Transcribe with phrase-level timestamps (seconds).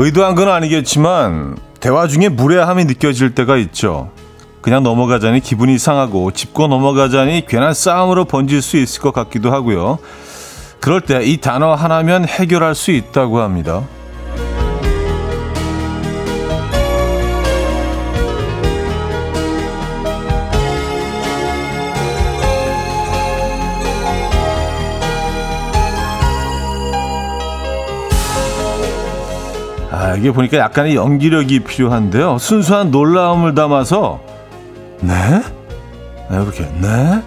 [0.00, 4.10] 의도한 건 아니겠지만 대화 중에 무례함이 느껴질 때가 있죠.
[4.60, 9.98] 그냥 넘어가자니 기분이 상하고 짚고 넘어가자니 괜한 싸움으로 번질 수 있을 것 같기도 하고요.
[10.80, 13.82] 그럴 때 이 단어 하나면 해결할 수 있다고 합니다.
[29.98, 32.38] 아, 이게 보니까 약간의 연기력이 필요한데요.
[32.38, 34.20] 순수한 놀라움을 담아서
[35.00, 35.42] 네?
[36.30, 37.20] 네 이렇게 네?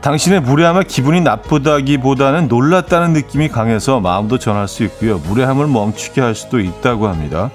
[0.00, 5.18] 당신의 무례함을 기분이 나쁘다기보다는 놀랐다는 느낌이 강해서 마음도 전할 수 있고요.
[5.18, 7.50] 무례함을 멈추게 할 수도 있다고 합니다.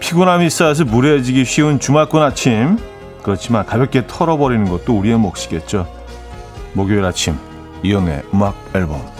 [0.00, 2.78] 피곤함이 쌓여서 무례해지기 쉬운 주말권 아침
[3.22, 5.86] 그렇지만 가볍게 털어버리는 것도 우리의 몫이겠죠.
[6.72, 7.36] 목요일 아침
[7.84, 9.17] 이연의 음악 앨범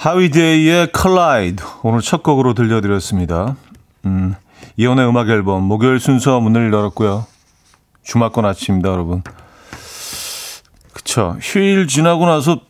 [0.00, 3.56] 하위데이의 컬라이드 오늘 첫 곡으로 들려드렸습니다.
[4.06, 4.34] 음,
[4.78, 7.26] 이연의 음악 앨범 목요일 순서 문을 열었고요.
[8.02, 9.22] 주말권 아침입니다, 여러분.
[10.94, 11.36] 그쵸.
[11.42, 12.60] 휴일 지나고 나서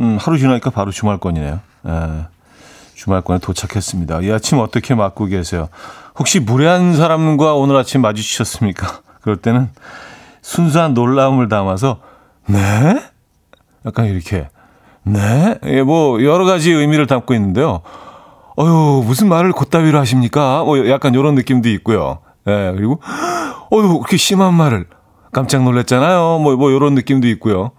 [0.00, 1.60] 음, 하루 지나니까 바로 주말권이네요.
[1.86, 2.26] 예,
[2.94, 4.22] 주말권에 도착했습니다.
[4.22, 5.68] 이 아침 어떻게 맞고 계세요?
[6.18, 9.00] 혹시 무례한 사람과 오늘 아침 마주치셨습니까?
[9.22, 9.70] 그럴 때는
[10.42, 12.00] 순수한 놀라움을 담아서
[12.48, 13.00] 네?
[13.86, 14.48] 약간 이렇게
[15.04, 15.58] 네?
[15.64, 17.80] 예, 뭐 여러 가지 의미를 담고 있는데요.
[18.58, 20.64] 어유 무슨 말을 곧다위로 하십니까?
[20.64, 22.18] 뭐 약간 이런 느낌도 있고요.
[22.46, 23.00] 예, 그리고
[23.72, 24.86] 어유 그렇게 심한 말을
[25.34, 26.38] 깜짝 놀랐잖아요.
[26.38, 27.72] 뭐, 뭐, 요런 느낌도 있고요.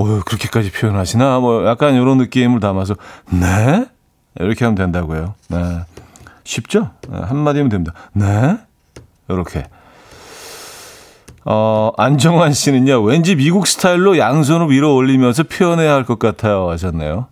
[0.00, 1.38] 어유 그렇게까지 표현하시나?
[1.38, 2.96] 뭐, 약간 요런 느낌을 담아서,
[3.30, 3.86] 네?
[4.40, 5.34] 이렇게 하면 된다고요.
[5.48, 5.80] 네.
[6.42, 6.90] 쉽죠?
[7.08, 7.92] 네, 한마디면 됩니다.
[8.12, 8.58] 네?
[9.30, 9.64] 요렇게.
[11.46, 16.70] 어, 안정환 씨는요, 왠지 미국 스타일로 양손을 위로 올리면서 표현해야 할 것 같아요.
[16.70, 17.26] 하셨네요.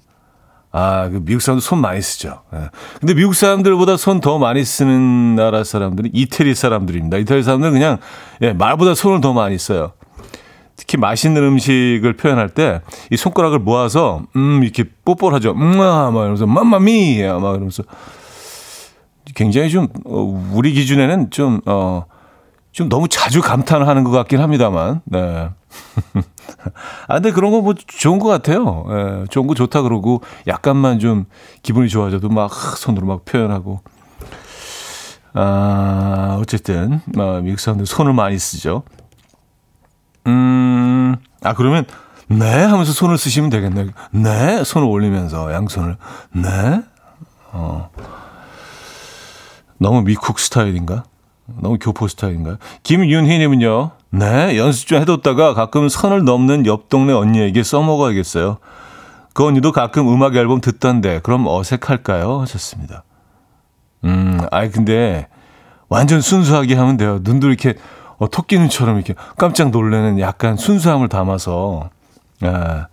[0.75, 2.41] 아, 그 미국 사람들 손 많이 쓰죠.
[2.55, 2.71] 예.
[3.01, 7.19] 근데 미국 사람들보다 손 더 많이 쓰는 나라 사람들은 이태리 사람들입니다.
[7.19, 7.99] 이태리 사람들은 그냥,
[8.41, 9.93] 예, 말보다 손을 더 많이 써요.
[10.77, 12.81] 특히 맛있는 음식을 표현할 때
[13.11, 15.53] 이 손가락을 모아서, 음, 이렇게 뽀뽀를 하죠.
[15.53, 17.83] 음, 아, 막 이러면서, 맘마미야, 막 이러면서.
[19.35, 22.05] 굉장히 좀, 어, 우리 기준에는 좀, 어,
[22.73, 25.51] 좀 너무 자주 감탄을 하는 것 같긴 합니다만, 네.
[27.07, 28.85] 아, 근데 그런 거 뭐 좋은 것 같아요.
[28.91, 31.27] 예, 좋은 거 좋다 그러고 약간만 좀
[31.63, 33.81] 기분이 좋아져도 막 손으로 막 표현하고.
[35.35, 38.83] 아, 어쨌든, 아, 미국 사람들 손을 많이 쓰죠.
[40.27, 41.85] 음, 아, 그러면,
[42.29, 42.63] 네?
[42.65, 43.89] 하면서 손을 쓰시면 되겠네요.
[44.13, 44.63] 네?
[44.65, 45.97] 손을 올리면서, 양손을.
[46.35, 46.83] 네?
[47.53, 47.91] 어.
[49.79, 51.05] 너무 미국 스타일인가?
[51.47, 52.57] 너무 교포 스타일인가요?
[52.83, 58.59] 김윤희님은요, 네, 연습 좀 해뒀다가 가끔 선을 넘는 옆 동네 언니에게 써먹어야겠어요.
[59.33, 62.41] 그 언니도 가끔 음악 앨범 듣던데, 그럼 어색할까요?
[62.41, 63.05] 하셨습니다.
[64.05, 65.29] 음, 아이, 근데
[65.89, 67.21] 완전 순수하게 하면 돼요.
[67.23, 67.75] 눈도 이렇게
[68.19, 71.91] 어, 토끼 눈처럼 이렇게 깜짝 놀래는 약간 순수함을 담아서,
[72.43, 72.87] 아,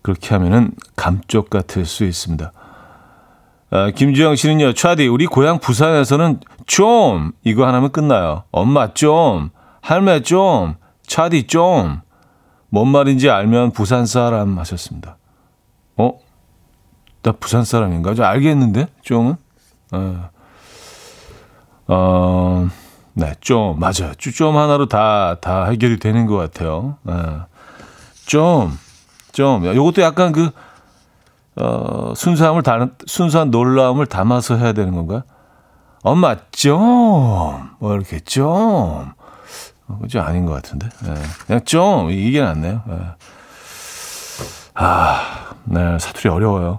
[0.00, 2.52] 그렇게 하면은 감쪽 같을 수 있습니다.
[3.72, 8.44] 아, 김주영 씨는요, 차디, 우리 고향 부산에서는 좀, 이거 하나면 끝나요.
[8.52, 9.50] 엄마 좀,
[9.80, 12.00] 할매 좀, 차디 좀.
[12.68, 15.16] 뭔 말인지 알면 부산 사람 하셨습니다.
[15.96, 16.12] 어?
[17.22, 18.14] 나 부산 사람인가?
[18.14, 18.86] 저 알겠는데?
[19.02, 19.34] 좀은?
[19.90, 20.30] 어,
[21.88, 22.68] 어,
[23.14, 24.14] 네, 좀, 맞아요.
[24.16, 26.98] 좀 하나로 다, 다 해결이 되는 것 같아요.
[27.02, 27.46] 어,
[28.26, 28.78] 좀,
[29.32, 29.64] 좀.
[29.66, 30.50] 요것도 약간 그,
[31.56, 35.24] 어, 순수함을 다, 순수한 놀라움을 담아서 해야 되는 건가요?
[36.02, 36.78] 엄마, 좀,
[37.78, 38.42] 뭐, 이렇게 좀.
[38.42, 40.20] 어, 그죠?
[40.20, 40.88] 아닌 것 같은데.
[41.04, 41.14] 네.
[41.46, 42.82] 그냥 좀, 이게 낫네요.
[42.86, 42.96] 네.
[44.74, 46.78] 아, 네, 사투리 어려워요.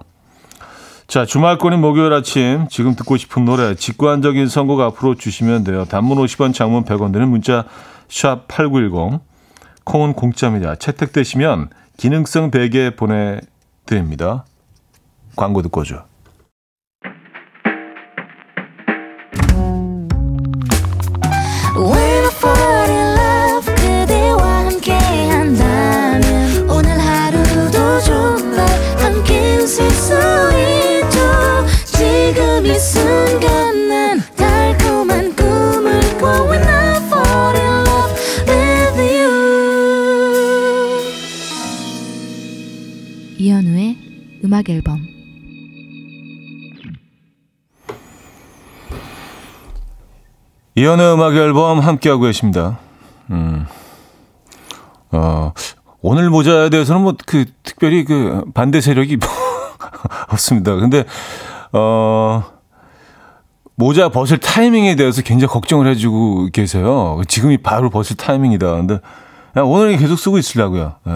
[1.06, 5.84] 자, 주말권인 목요일 아침, 지금 듣고 싶은 노래, 직관적인 선곡 앞으로 주시면 돼요.
[5.84, 7.64] 단문 50원, 장문 100원 되는 문자,
[8.08, 9.20] 샵 8910.
[9.84, 10.76] 콩은 공짜입니다.
[10.76, 14.44] 채택되시면 기능성 베개 보내드립니다.
[15.36, 16.04] 광고 듣고 오죠.
[44.62, 45.00] 음악 앨범
[50.74, 52.78] 이연의 음악 앨범 함께하고 계십니다.
[53.30, 53.66] 음,
[55.10, 55.52] 어,
[56.00, 59.18] 오늘 모자에 대해서는 뭐 그 특별히 그 반대 세력이
[60.30, 60.76] 없습니다.
[60.76, 61.04] 근데,
[61.72, 62.44] 어,
[63.74, 67.20] 모자 벗을 타이밍에 대해서 굉장히 걱정을 해주고 계세요.
[67.28, 68.66] 지금이 바로 벗을 타이밍이다.
[68.76, 69.00] 근데
[69.56, 70.94] 오늘 계속 쓰고 있으려고요.
[71.08, 71.12] 예.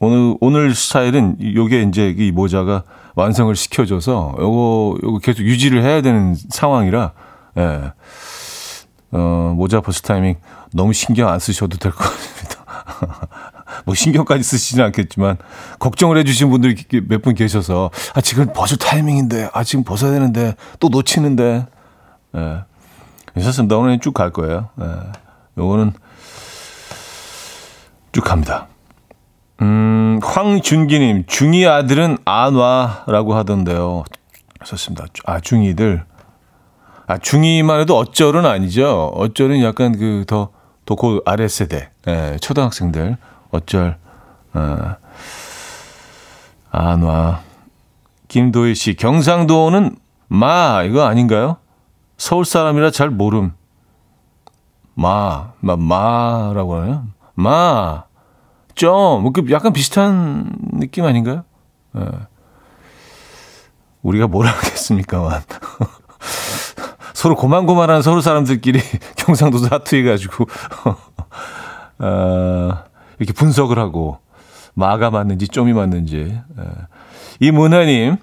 [0.00, 2.84] 오늘 오늘 스타일은 요게 이제 이 모자가
[3.16, 7.12] 완성을 시켜줘서 요거 요거 계속 유지를 해야 되는 상황이라
[7.58, 7.92] 예.
[9.10, 10.36] 어, 모자 벗을 타이밍
[10.72, 13.28] 너무 신경 안 쓰셔도 될 것 같습니다.
[13.86, 15.38] 뭐 신경까지 쓰시지는 않겠지만
[15.78, 16.76] 걱정을 해주신 분들이
[17.08, 21.66] 몇 분 계셔서 아 지금 벗을 타이밍인데 아 지금 벗어야 되는데 또 놓치는데
[22.36, 22.58] 예.
[23.34, 23.76] 괜찮습니다.
[23.76, 24.68] 오늘 쭉 갈 거예요.
[24.80, 24.84] 예.
[25.58, 25.92] 요거는
[28.12, 28.68] 쭉 갑니다.
[29.60, 34.04] 음, 황준기님, 중이 아들은 안 와라고 하던데요.
[34.64, 35.06] 좋습니다.
[35.26, 36.04] 아, 중이들.
[37.06, 39.12] 아, 중이만 해도 어쩔은 아니죠.
[39.14, 40.50] 어쩔은 약간 그 더,
[40.84, 43.16] 더고 아래 세대, 예, 초등학생들.
[43.50, 43.96] 어쩔,
[44.54, 44.94] 어,
[46.70, 47.40] 안 와.
[48.28, 49.96] 김도희 씨, 경상도는
[50.28, 51.56] 마, 이거 아닌가요?
[52.18, 53.54] 서울 사람이라 잘 모름.
[54.94, 57.06] 마, 마, 마라고 하나요?
[57.34, 58.07] 마.
[58.78, 61.42] 좀, 뭐, 그 약간 비슷한 느낌 아닌가요?
[61.96, 62.00] 예.
[64.02, 65.42] 우리가 뭘 하겠습니까만.
[67.12, 68.78] 서로 고만고만한 서울 사람들끼리
[69.18, 70.46] 경상도 사투해가지고,
[71.98, 72.84] 어,
[73.18, 74.18] 이렇게 분석을 하고,
[74.74, 76.40] 마가 맞는지 좀이 맞는지.
[76.58, 76.64] 예.
[77.40, 78.16] 이 문화님,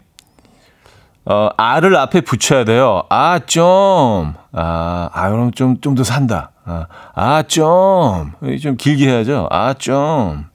[1.26, 3.04] 어, 아를 앞에 붙여야 돼요.
[3.10, 4.34] 아, 좀.
[4.52, 6.52] 아, 아, 그럼 좀, 좀 더 산다.
[6.66, 6.86] 아,
[7.16, 8.34] 아, 좀.
[8.62, 9.48] 좀 길게 해야죠.
[9.52, 10.46] 아, 좀.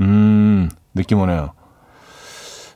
[0.00, 1.52] 음, 느낌 오네요.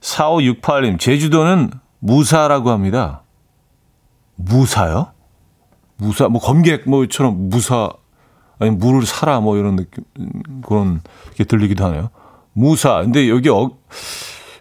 [0.00, 3.22] 4568님, 제주도는 무사라고 합니다.
[4.36, 5.12] 무사요?
[5.96, 7.90] 무사, 뭐, 검객, 뭐처럼 무사,
[8.60, 10.04] 아니, 물을 사라, 뭐, 이런 느낌,
[10.64, 11.00] 그런,
[11.34, 12.10] 게 들리기도 하네요.
[12.52, 13.02] 무사.
[13.02, 13.72] 근데 여기, 어,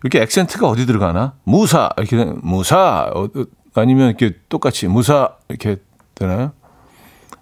[0.04, 1.34] 이렇게 액센트가 어디 들어가나?
[1.44, 3.46] 무사, 이렇게, 무사, 어, 어,
[3.76, 5.78] 아니면 이렇게 똑같이 무사, 이렇게
[6.16, 6.52] 되나요?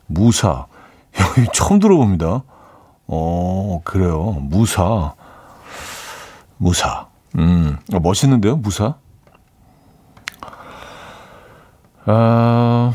[0.08, 0.68] 무사.
[1.38, 2.44] 여기 처음 들어봅니다.
[3.08, 4.38] 어, 그래요.
[4.42, 5.14] 무사.
[6.58, 7.08] 무사.
[7.38, 8.96] 음, 어, 멋있는데요, 무사?
[12.06, 12.94] 아,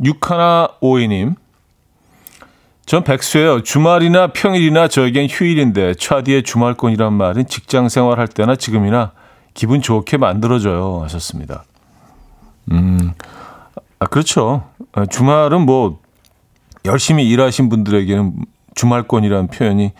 [0.00, 1.36] 6152님.
[2.88, 3.62] 전 백수예요.
[3.62, 9.12] 주말이나 평일이나 저에겐 휴일인데 차디의 주말권이란 말은 직장 생활할 때나 지금이나
[9.52, 11.02] 기분 좋게 만들어줘요.
[11.02, 11.64] 하셨습니다.
[12.72, 13.12] 음,
[13.98, 14.70] 아, 그렇죠.
[14.92, 16.00] 아, 주말은 뭐
[16.86, 18.36] 열심히 일하신 분들에게는
[18.74, 19.92] 주말권이라는 표현이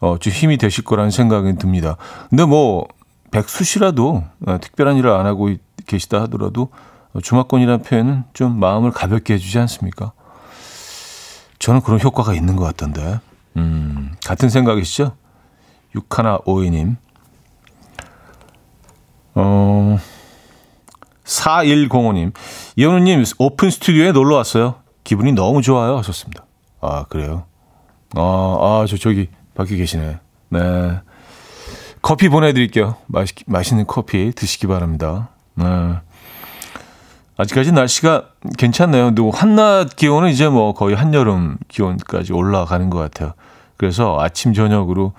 [0.00, 1.98] 어, 좀 힘이 되실 거라는 생각이 듭니다.
[2.30, 2.88] 근데 뭐
[3.32, 5.50] 백수 씨라도 어, 특별한 일을 안 하고
[5.86, 6.70] 계시다 하더라도
[7.22, 10.12] 주말권이라는 표현은 좀 마음을 가볍게 해주지 않습니까?
[11.60, 13.20] 저는 그런 효과가 있는 것 같던데.
[13.56, 15.12] 음, 같은 생각이시죠?
[15.94, 16.96] 육하나 오이님.
[19.34, 19.98] 어,
[21.24, 22.32] 4105님.
[22.76, 24.76] 이현우님, 오픈 스튜디오에 놀러 왔어요.
[25.04, 25.98] 기분이 너무 좋아요.
[25.98, 26.44] 하셨습니다.
[26.80, 27.44] 아, 그래요?
[28.16, 30.18] 아, 아, 저, 저기, 밖에 계시네.
[30.48, 31.00] 네.
[32.02, 32.96] 커피 보내드릴게요.
[33.06, 35.28] 맛있, 맛있는 커피 드시기 바랍니다.
[35.54, 35.64] 네.
[37.40, 38.24] 아직까지 날씨가
[38.58, 39.06] 괜찮네요.
[39.14, 43.32] 근데 한낮 기온은 이제 뭐 거의 한여름 기온까지 올라가는 것 같아요.
[43.78, 45.14] 그래서 아침, 저녁으로,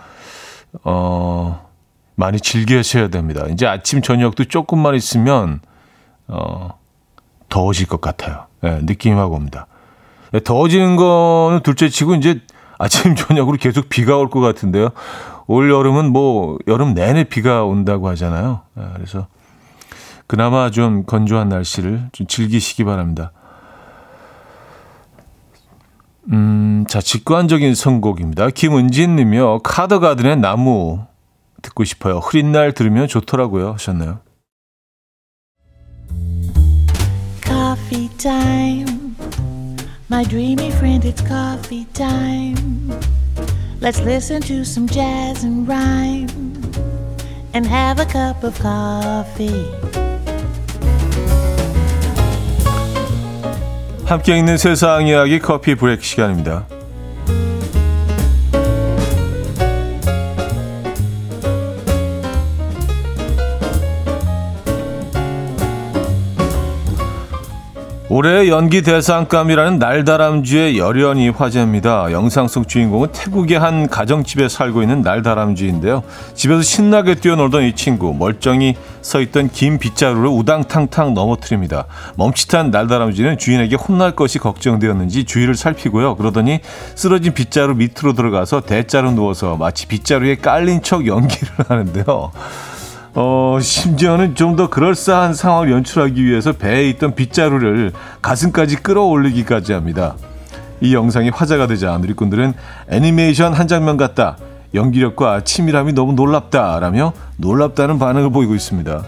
[0.84, 1.68] 어,
[2.16, 3.46] 많이 즐겨셔야 됩니다.
[3.50, 5.62] 이제 아침, 저녁도 조금만 있으면,
[6.28, 6.78] 어,
[7.50, 8.46] 더워질 것 같아요.
[8.62, 9.66] 네, 느낌이 막 옵니다.
[10.32, 12.42] 네, 더워지는 거는 둘째 치고 이제
[12.78, 14.90] 아침, 저녁으로 계속 비가 올 것 같은데요.
[15.48, 18.62] 올 여름은 뭐, 여름 내내 비가 온다고 하잖아요.
[18.76, 19.26] 네, 그래서
[20.32, 23.34] 그나마 좀 건조한 날씨를 좀 즐기시기 바랍니다.
[26.32, 28.50] 음, 자, 직관적인 선곡입니다.
[28.52, 29.60] 김은진 님이요.
[29.60, 31.04] 카더가든의 나무
[31.62, 32.20] 듣고 싶어요.
[32.20, 33.74] 흐린 날 들으면 좋더라고요.
[33.74, 34.22] 하셨나요?
[37.44, 39.14] Coffee time.
[40.10, 42.90] My dreamy friend, it's coffee time.
[43.82, 46.30] Let's listen to some jazz and rhyme
[47.54, 50.11] and have a cup of coffee.
[54.12, 56.66] 함께 있는 세상 이야기 커피 브레이크 시간입니다.
[68.10, 72.12] 올해 연기 대상감이라는 날다람쥐의 열연이 화제입니다.
[72.12, 76.04] 영상 속 주인공은 태국의 한 가정집에 살고 있는 날다람쥐인데요.
[76.34, 81.86] 집에서 신나게 뛰어놀던 이 친구 멀쩡히 서 있던 긴 빗자루를 우당탕탕 넘어뜨립니다.
[82.18, 86.16] 멈칫한 날다람쥐는 주인에게 혼날 것이 걱정되었는지 주위를 살피고요.
[86.16, 86.60] 그러더니
[86.96, 92.32] 쓰러진 빗자루 밑으로 들어가서 대자로 누워서 마치 빗자루에 깔린 척 연기를 하는데요.
[93.14, 100.16] 어, 심지어는 좀 더 그럴싸한 상황을 연출하기 위해서 배에 있던 빗자루를 가슴까지 끌어올리기까지 합니다.
[100.82, 102.54] 이 영상이 화제가 되자 누리꾼들은
[102.90, 104.36] 애니메이션 한 장면 같다.
[104.74, 106.80] 연기력과 치밀함이 너무 놀랍다.
[106.80, 109.02] 라며 놀랍다는 반응을 보이고 있습니다.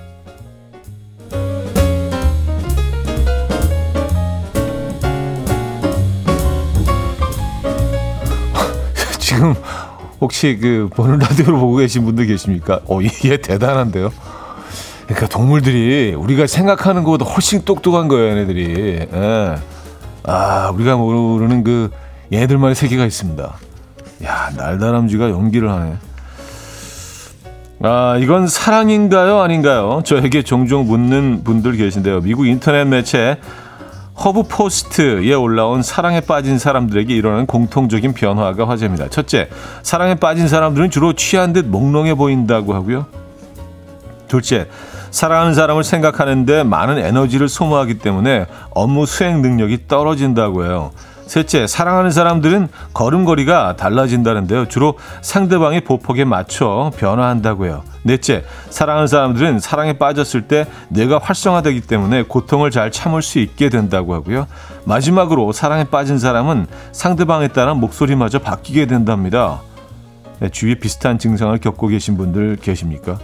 [9.20, 9.54] 지금
[10.20, 12.80] 혹시 그 보는 라디오를 보고 계신 분들 계십니까?
[12.88, 14.12] 어, 얘 대단한데요.
[15.06, 19.08] 그러니까 동물들이 우리가 생각하는 것보다 훨씬 똑똑한 거예요, 얘네들이.
[19.14, 19.56] 예.
[20.24, 21.92] 아, 우리가 모르는 그
[22.32, 23.54] 얘네들만의 세계가 있습니다.
[24.26, 25.98] 야, 날다람쥐가 연기를 하네.
[27.82, 29.40] 아, 이건 사랑인가요?
[29.40, 30.02] 아닌가요?
[30.06, 32.22] 저에게 종종 묻는 분들 계신데요.
[32.22, 33.38] 미국 인터넷 매체
[34.24, 39.10] Huff Post에 올라온 사랑에 빠진 사람들에게 일어나는 공통적인 변화가 화제입니다.
[39.10, 39.50] 첫째,
[39.82, 43.08] 사랑에 빠진 사람들은 주로 취한 듯 몽롱해 보인다고 하고요.
[44.28, 44.68] 둘째,
[45.12, 50.92] 사랑하는 사람을 생각하는데 많은 에너지를 소모하기 때문에 업무 수행 능력이 떨어진다고 해요.
[51.26, 54.68] 셋째, 사랑하는 사람들은 걸음걸이가 달라진다는데요.
[54.68, 57.84] 주로 상대방의 보폭에 맞춰 변화한다고 해요.
[58.04, 64.14] 넷째, 사랑하는 사람들은 사랑에 빠졌을 때 뇌가 활성화되기 때문에 고통을 잘 참을 수 있게 된다고
[64.14, 64.48] 하고요.
[64.86, 69.62] 마지막으로 사랑에 빠진 사람은 상대방에 따라 목소리마저 바뀌게 된답니다.
[70.40, 73.18] 네, 주위에 비슷한 증상을 겪고 계신 분들 계십니까?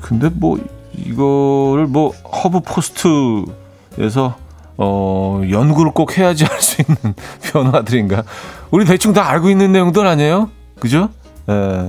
[0.00, 0.58] 근데 뭐
[0.94, 4.36] 이거를 뭐 Huff Post에서
[4.78, 7.14] 어, 연구를 꼭 해야지 할 수 있는
[7.52, 8.24] 변화들인가?
[8.70, 10.50] 우리 대충 다 알고 있는 내용들 아니에요?
[10.80, 11.08] 그죠?
[11.48, 11.88] 에,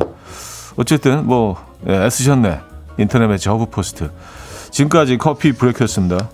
[0.77, 2.59] 어쨌든 뭐 예, 애쓰셨네.
[2.97, 4.09] 인터넷 매체 Huff Post.
[4.71, 6.29] 지금까지 coffee break였습니다.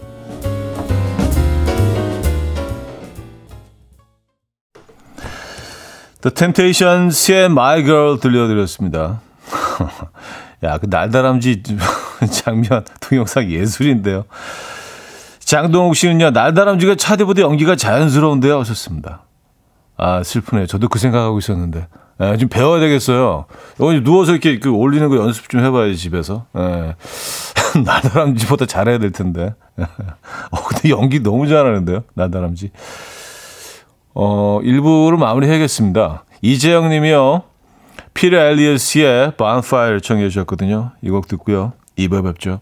[6.22, 9.20] The Temptations의 My Girl 들려드렸습니다.
[10.64, 11.64] 야, 그 날다람쥐
[12.32, 14.24] 장면 동영상 예술인데요.
[15.54, 18.60] 장동욱 씨는요, 날다람쥐가 차대보다 연기가 자연스러운데요.
[18.62, 19.22] 하셨습니다.
[19.98, 20.66] 아, 슬프네요.
[20.66, 21.88] 저도 그 생각하고 있었는데.
[22.22, 23.46] 예, 좀 배워야 되겠어요.
[23.80, 26.48] 여기 누워서 이렇게 그 올리는 거 연습 좀 해봐야지, 집에서.
[26.58, 26.96] 예.
[27.86, 29.54] 날다람쥐보다 잘해야 될 텐데.
[29.78, 32.72] 어, 근데 연기 너무 잘하는데요, 날다람쥐.
[34.16, 36.24] 어, 일부를 마무리 해야겠습니다.
[36.42, 37.44] 이재영 님이요.
[38.16, 40.94] 피터 엘리어스의 Bonfire 청해 주셨거든요.
[41.04, 41.74] 이 곡 듣고요.
[42.00, 42.60] 2부에 뵙죠.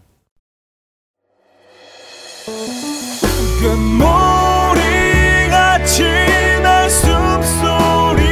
[4.82, 6.04] 금모리같이
[6.64, 8.24] 날 숨소리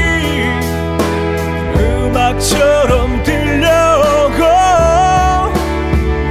[1.76, 4.44] 음악처럼 들려오고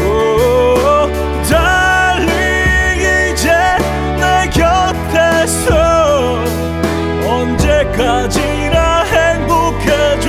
[0.04, 1.08] 오,
[1.48, 3.48] 달리 이제
[4.18, 5.68] 내 곁에서
[7.24, 10.28] 언제까지나 행복해져.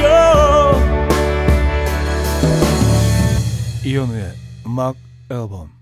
[3.84, 4.34] 이현우의
[4.68, 4.96] 음악
[5.32, 5.79] 앨범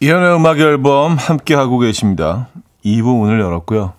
[0.00, 2.46] 이현의 음악 앨범 함께 하고 계십니다.
[2.84, 3.94] 2부 문을 열었고요.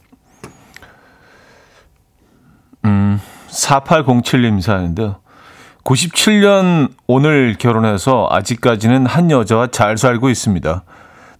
[2.85, 5.17] 음, 4807님 사연인데요.
[5.83, 10.83] 97년 오늘 결혼해서 아직까지는 한 여자와 잘 살고 있습니다.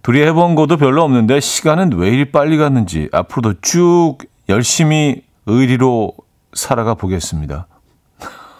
[0.02, 4.18] 둘이 해본 것도 별로 없는데 시간은 왜 이리 빨리 갔는지 앞으로도 쭉
[4.50, 6.12] 열심히 의리로
[6.52, 7.66] 살아가 보겠습니다.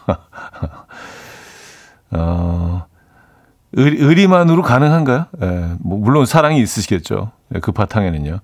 [2.12, 2.87] 어,
[3.73, 5.27] 의, 의리만으로 가능한가요?
[5.43, 7.31] 예, 뭐 물론 사랑이 있으시겠죠.
[7.55, 8.41] 예, 그 바탕에는요.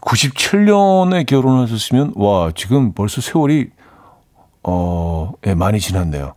[0.00, 3.70] 97년에 결혼하셨으면 와 지금 벌써 세월이
[4.62, 6.34] 어 예, 많이 지났네요.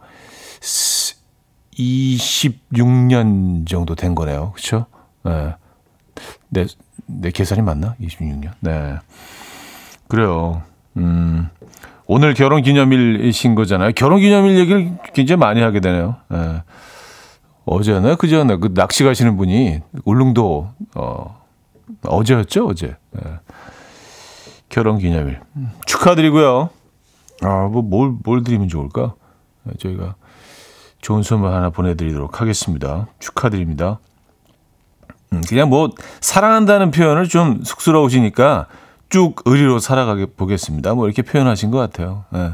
[1.74, 4.52] 26년 정도 된 거네요.
[4.52, 4.86] 그렇죠?
[5.28, 5.56] 예.
[6.50, 6.66] 내,
[7.06, 7.96] 내 계산이 맞나?
[8.02, 8.52] 26년.
[8.60, 8.98] 네.
[10.08, 10.62] 그래요.
[10.98, 11.50] 음.
[12.06, 13.94] 오늘 결혼 기념일이신 거잖아요.
[13.94, 16.18] 결혼 기념일 얘기를 굉장히 많이 하게 되네요.
[16.34, 16.64] 예.
[17.66, 21.42] 어제나 그제나 그 낚시 가시는 분이 울릉도 어
[22.04, 23.40] 어제였죠 어제 예.
[24.70, 25.40] 결혼 기념일
[25.86, 26.70] 축하드리고요.
[27.44, 29.14] 아 뭐 뭘뭘 뭘 드리면 좋을까?
[29.68, 30.16] 예, 저희가
[31.02, 33.08] 좋은 선물 하나 보내 드리도록 하겠습니다.
[33.20, 34.00] 축하드립니다.
[35.34, 35.90] 음, 그냥 뭐
[36.20, 38.68] 사랑한다는 표현을 좀 쑥스러우시니까
[39.10, 40.94] 쭉 의리로 살아가게 보겠습니다.
[40.94, 42.26] 뭐 이렇게 표현하신 것 같아요.
[42.36, 42.54] 예.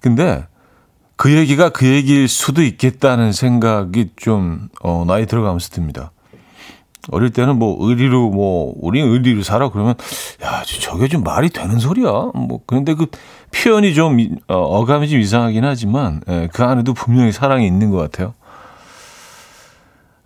[0.00, 0.46] 근데
[1.16, 6.10] 그 얘기가 그 얘기일 수도 있겠다는 생각이 좀, 어, 나이 들어가면서 듭니다.
[7.10, 9.68] 어릴 때는 뭐, 의리로, 뭐, 우리는 의리로 살아.
[9.68, 9.94] 그러면,
[10.42, 12.10] 야, 저게 좀 말이 되는 소리야.
[12.34, 13.06] 뭐, 그런데 그
[13.54, 14.18] 표현이 좀,
[14.48, 18.34] 어, 어감이 좀 이상하긴 하지만, 예, 그 안에도 분명히 사랑이 있는 것 같아요.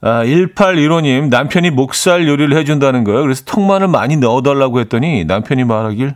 [0.00, 3.23] 아, 1815님, 남편이 목살 요리를 해준다는 거예요.
[3.23, 6.14] 그래서 통마늘 많이 넣어달라고 했더니 남편이 말하길,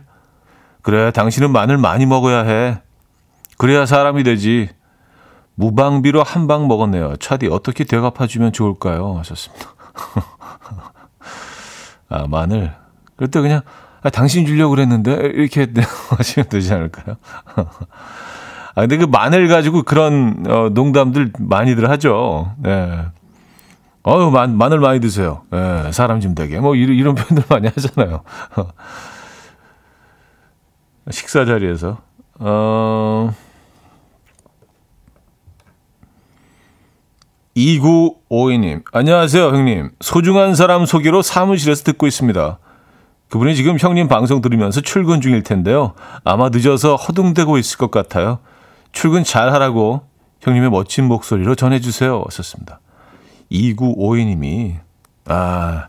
[0.81, 2.77] 그래, 당신은 마늘 많이 먹어야 해.
[3.63, 4.67] 그래야 사람이 되지.
[5.55, 7.15] 무방비로 한 방 먹었네요.
[7.15, 9.17] 차디 어떻게 대갚아주면 좋을까요?
[9.19, 9.67] 하셨습니다.
[12.09, 12.75] 아 마늘.
[13.15, 13.61] 그때 그냥
[14.01, 15.71] 아, 당신 주려고 그랬는데 이렇게
[16.17, 17.15] 하시면 되지 않을까요?
[17.55, 22.51] 아 근데 그 마늘 가지고 그런 어, 농담들 많이들 하죠.
[22.57, 23.05] 네.
[24.05, 25.43] 어유 마늘 많이 드세요.
[25.53, 26.59] 예, 사람 좀 되게.
[26.59, 28.23] 뭐 이런, 이런 표현들 많이 하잖아요.
[31.11, 31.99] 식사 자리에서.
[32.39, 33.33] 어,
[37.55, 38.83] 2952님.
[38.91, 39.91] 안녕하세요, 형님.
[40.01, 42.57] 소중한 사람 소개로 사무실에서 듣고 있습니다.
[43.29, 45.93] 그분이 지금 형님 방송 들으면서 출근 중일 텐데요.
[46.23, 48.39] 아마 늦어서 허둥대고 있을 것 같아요.
[48.91, 50.01] 출근 잘 하라고
[50.41, 52.25] 형님의 멋진 목소리로 전해주세요.
[52.29, 52.79] 썼습니다.
[53.51, 54.77] 2952님이,
[55.25, 55.87] 아,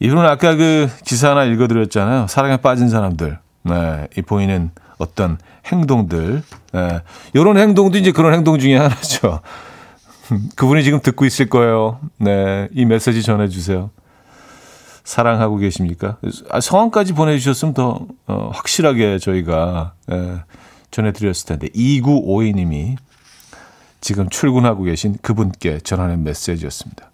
[0.00, 2.26] 이분은 아까 그 기사 하나 읽어드렸잖아요.
[2.28, 3.38] 사랑에 빠진 사람들.
[3.62, 6.42] 네, 이 보이는 어떤 행동들.
[6.72, 7.00] 네,
[7.34, 9.40] 요런 행동도 이제 그런 행동 중에 하나죠.
[10.56, 12.00] 그분이 지금 듣고 있을 거예요.
[12.18, 13.90] 네, 이 메시지 전해주세요.
[15.04, 16.16] 사랑하고 계십니까?
[16.50, 20.40] 아, 성함까지 보내주셨으면 더 어, 확실하게 저희가 예,
[20.90, 22.96] 전해드렸을 텐데 2952님이
[24.00, 27.10] 지금 출근하고 계신 그분께 전하는 메시지였습니다.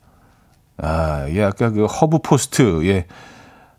[0.79, 3.07] 아, 이게 아까 그 Huff Post, 예,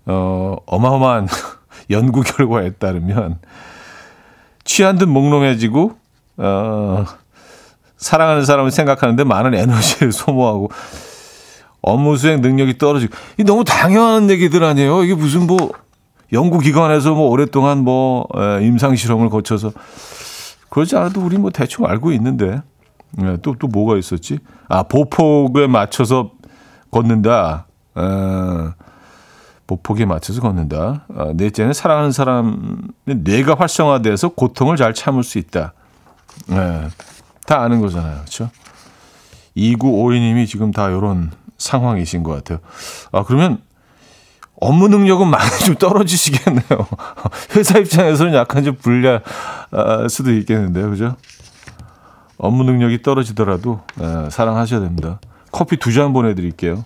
[0.05, 1.27] 어, 어마어마한
[1.89, 3.39] 연구 결과에 따르면
[4.63, 5.97] 취한 듯 몽롱해지고,
[6.37, 7.05] 어,
[8.01, 10.69] 사랑하는 사람을 생각하는데 많은 에너지를 소모하고
[11.81, 15.03] 업무 수행 능력이 떨어지고 이 너무 당연한 얘기들 아니에요?
[15.03, 15.71] 이게 무슨 뭐
[16.33, 18.27] 연구기관에서 뭐 오랫동안 뭐
[18.61, 19.71] 임상 실험을 거쳐서
[20.69, 22.61] 그러지 않아도 우리 뭐 대충 알고 있는데
[23.21, 24.39] 예, 또, 또 뭐가 있었지?
[24.69, 26.31] 아, 보폭에 맞춰서
[26.91, 27.67] 걷는다.
[27.95, 28.73] 어,
[29.67, 31.05] 보폭에 맞춰서 걷는다.
[31.09, 32.53] 어, 넷째는 사랑하는 사람의
[33.05, 35.73] 뇌가 활성화돼서 고통을 잘 참을 수 있다.
[36.51, 36.87] 예,
[37.45, 38.15] 다 아는 거잖아요.
[38.15, 38.49] 그렇죠?
[39.57, 42.59] 2952님이 지금 다 이런 상황이신 것 같아요.
[43.11, 43.61] 아, 그러면
[44.59, 46.87] 업무 능력은 많이 좀 떨어지시겠네요.
[47.55, 49.21] 회사 입장에서는 약간 좀 불리할
[50.09, 50.89] 수도 있겠는데요.
[50.89, 51.15] 그죠?
[52.37, 55.19] 업무 능력이 떨어지더라도 에, 사랑하셔야 됩니다.
[55.51, 56.85] 커피 두 잔 보내드릴게요.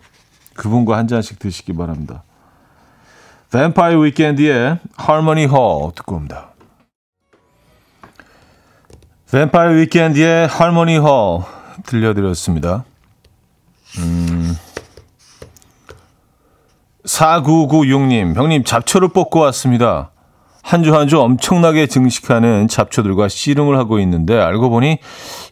[0.56, 2.24] 그분과 한 잔씩 드시기 바랍니다.
[3.52, 6.50] 뱀파이어 위켄드의 Harmony Hall 듣고 옵니다.
[9.36, 11.44] 뱀파이어 위켄드의 Harmony Hall
[11.86, 12.86] 들려드렸습니다.
[13.98, 14.56] 음,
[17.04, 20.12] 4996님, 형님 잡초를 뽑고 왔습니다.
[20.64, 25.00] 한주 한 주 엄청나게 증식하는 잡초들과 씨름을 하고 있는데 알고 보니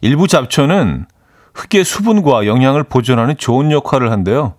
[0.00, 1.04] 일부 잡초는
[1.52, 4.54] 흙의 수분과 영양을 보존하는 좋은 역할을 한대요.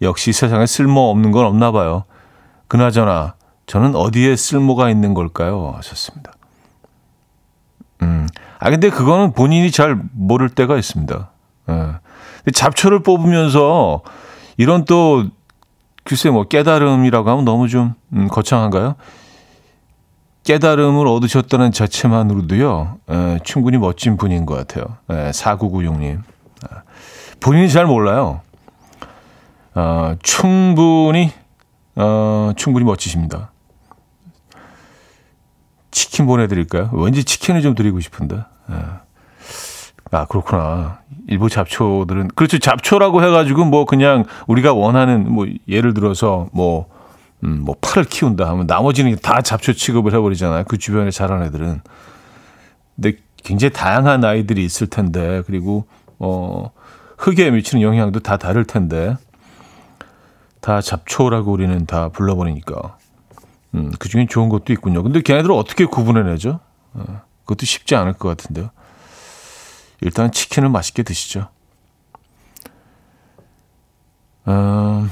[0.00, 2.04] 역시 세상에 쓸모없는 건 없나 봐요.
[2.68, 3.34] 그나저나
[3.66, 5.74] 저는 어디에 쓸모가 있는 걸까요?
[5.76, 6.34] 하셨습니다.
[8.02, 8.28] 음.
[8.60, 11.30] 아 근데 그거는 본인이 잘 모를 때가 있습니다.
[11.70, 12.52] 예.
[12.52, 14.02] 잡초를 뽑으면서
[14.58, 15.24] 이런 또
[16.04, 18.96] 글쎄 뭐 깨달음이라고 하면 너무 좀 음, 거창한가요?
[20.44, 24.96] 깨달음을 얻으셨다는 자체만으로도요, 에, 충분히 멋진 분인 것 같아요.
[25.10, 26.22] 에, 4996님.
[26.68, 26.82] 아,
[27.40, 28.40] 본인이 잘 몰라요.
[29.74, 31.32] 어, 충분히,
[31.94, 33.49] 어, 충분히 멋지십니다.
[35.90, 36.90] 치킨 보내드릴까요?
[36.92, 38.36] 왠지 치킨을 좀 드리고 싶은데.
[38.36, 38.74] 에.
[40.12, 41.00] 아, 그렇구나.
[41.28, 42.58] 일부 잡초들은, 그렇죠.
[42.58, 46.88] 잡초라고 해가지고 뭐 그냥 우리가 원하는 뭐 예를 들어서 뭐
[47.44, 50.64] 음, 뭐 팔을 키운다 하면 나머지는 다 잡초 취급을 해버리잖아요.
[50.64, 51.80] 그 주변에 자란 애들은.
[52.96, 55.86] 근데 굉장히 다양한 아이들이 있을 텐데, 그리고,
[56.18, 56.70] 어,
[57.16, 59.16] 흙에 미치는 영향도 다 다를 텐데,
[60.60, 62.98] 다 잡초라고 우리는 다 불러버리니까.
[63.74, 65.02] 음, 그 중에 좋은 것도 있군요.
[65.02, 66.60] 근데 걔네들을 어떻게 구분해내죠?
[66.94, 68.70] 어, 그것도 쉽지 않을 것 같은데요.
[70.00, 71.48] 일단 치킨을 맛있게 드시죠.
[74.46, 75.08] 어,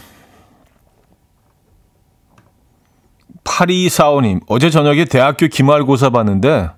[3.44, 6.71] 8245님, 어제 저녁에 대학교 기말고사 봤는데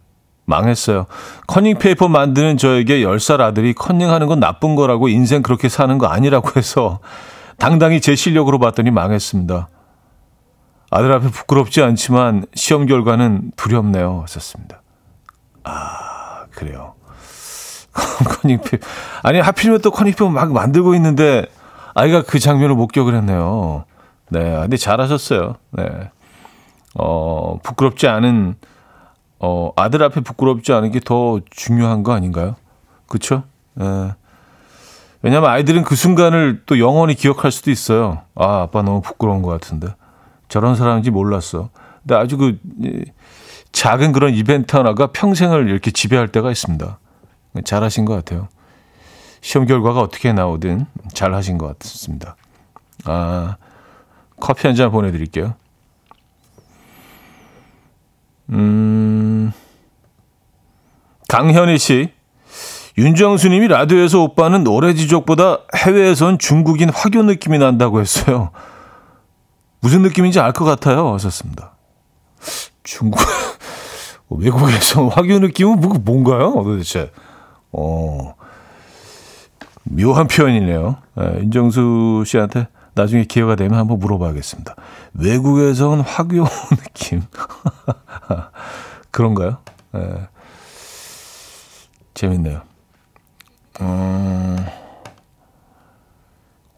[0.44, 1.06] 망했어요.
[1.46, 6.50] 커닝 페이퍼 만드는 저에게 10살 아들이 커닝하는 건 나쁜 거라고 인생 그렇게 사는 거 아니라고
[6.56, 7.00] 해서
[7.56, 9.68] 당당히 제 실력으로 봤더니 망했습니다.
[10.90, 14.24] 아들 앞에 부끄럽지 않지만 시험 결과는 두렵네요.
[14.28, 14.82] 썼습니다.
[15.64, 16.94] 아, 그래요.
[18.42, 18.86] 커닝 페이퍼.
[19.22, 21.46] 아니, 하필이면 또 커닝 페이퍼 막 만들고 있는데
[21.94, 23.84] 아이가 그 장면을 목격을 했네요.
[24.30, 25.56] 네, 근데 잘하셨어요.
[25.72, 25.84] 네.
[26.94, 28.56] 어, 부끄럽지 않은,
[29.38, 32.56] 어, 아들 앞에 부끄럽지 않은 게 더 중요한 거 아닌가요?
[33.06, 33.44] 그쵸?
[33.80, 34.14] 예.
[35.22, 38.22] 왜냐면 아이들은 그 순간을 또 영원히 기억할 수도 있어요.
[38.34, 39.88] 아, 아빠 너무 부끄러운 것 같은데.
[40.50, 41.70] 저런 사람인지 몰랐어.
[42.02, 43.04] 근데 아주 그 이,
[43.72, 46.98] 작은 그런 이벤트 하나가 평생을 이렇게 지배할 때가 있습니다.
[47.64, 48.48] 잘하신 것 같아요.
[49.40, 50.84] 시험 결과가 어떻게 나오든
[51.14, 52.36] 잘하신 것 같습니다.
[53.04, 53.56] 아,
[54.38, 55.54] 커피 한 잔 보내드릴게요.
[58.50, 59.52] 음,
[61.28, 62.12] 강현희 씨.
[62.98, 68.50] 윤정수님이 라디오에서 오빠는 노래지족보다 해외에선 중국인 화교 느낌이 난다고 했어요.
[69.80, 71.12] 무슨 느낌인지 알 것 같아요.
[71.14, 71.72] 하셨습니다.
[72.82, 73.20] 중국,
[74.30, 76.52] 외국에서 화교 느낌은 뭐, 뭔가요?
[76.62, 77.10] 도대체.
[77.72, 78.34] 어,
[79.84, 80.96] 묘한 표현이네요.
[81.16, 84.74] 네, 윤정수 씨한테 나중에 기회가 되면 한번 물어봐야겠습니다.
[85.14, 86.44] 외국에선 화교
[86.84, 87.22] 느낌.
[89.10, 89.58] 그런가요?
[89.92, 90.00] 네.
[92.14, 92.60] 재밌네요.
[93.80, 94.56] 음,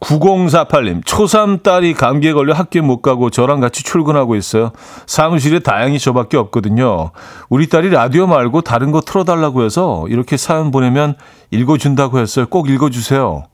[0.03, 4.71] 9048님, 초3 딸이 감기에 걸려 학교에 못 가고 저랑 같이 출근하고 있어요.
[5.05, 7.11] 사무실에 다행히 저밖에 없거든요.
[7.49, 11.15] 우리 딸이 라디오 말고 다른 거 틀어달라고 해서 이렇게 사연 보내면
[11.51, 12.45] 읽어준다고 했어요.
[12.47, 13.45] 꼭 읽어주세요.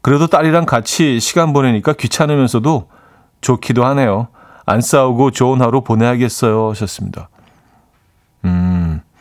[0.00, 2.88] 그래도 딸이랑 같이 시간 보내니까 귀찮으면서도
[3.40, 4.28] 좋기도 하네요.
[4.66, 6.70] 안 싸우고 좋은 하루 보내야겠어요.
[6.70, 7.28] 하셨습니다.
[8.44, 9.11] 음, 야.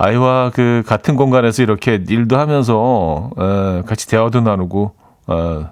[0.00, 4.94] 아이와 그 같은 공간에서 이렇게 일도 하면서 에, 같이 대화도 나누고
[5.26, 5.70] 어,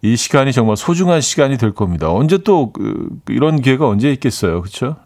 [0.00, 2.10] 이 시간이 정말 소중한 시간이 될 겁니다.
[2.10, 4.96] 언제 또 그, 이런 기회가 언제 있겠어요, 그렇죠?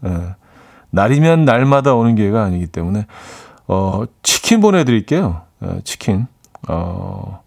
[0.91, 3.07] 날이면 날마다 오는 기회가 아니기 때문에
[3.67, 5.43] 어, 치킨 보내드릴게요.
[5.65, 6.29] 에, 치킨
[6.69, 7.43] 어,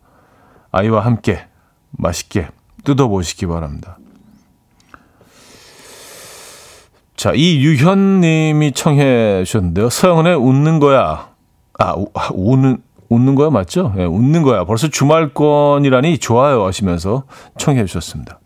[0.71, 1.45] 아이와 함께
[1.91, 2.49] 맛있게
[2.83, 3.97] 뜯어보시기 바랍니다.
[7.23, 9.89] 자, 이유현 님이 청해 주셨는데요.
[9.89, 11.29] 서영은의 웃는 거야.
[11.79, 13.93] 아, 우, 아, 웃는, 웃는 거야 맞죠?
[13.95, 14.65] 네, 웃는 거야.
[14.65, 17.23] 벌써 주말권이라니 좋아요 하시면서
[17.57, 18.41] 청해 주셨습니다.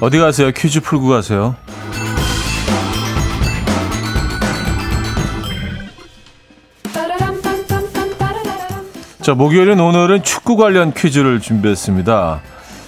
[0.00, 0.50] 어디 가세요?
[0.50, 1.54] 퀴즈 풀고 가세요.
[9.30, 12.40] 자, 목요일은 오늘은 축구 관련 퀴즈를 준비했습니다.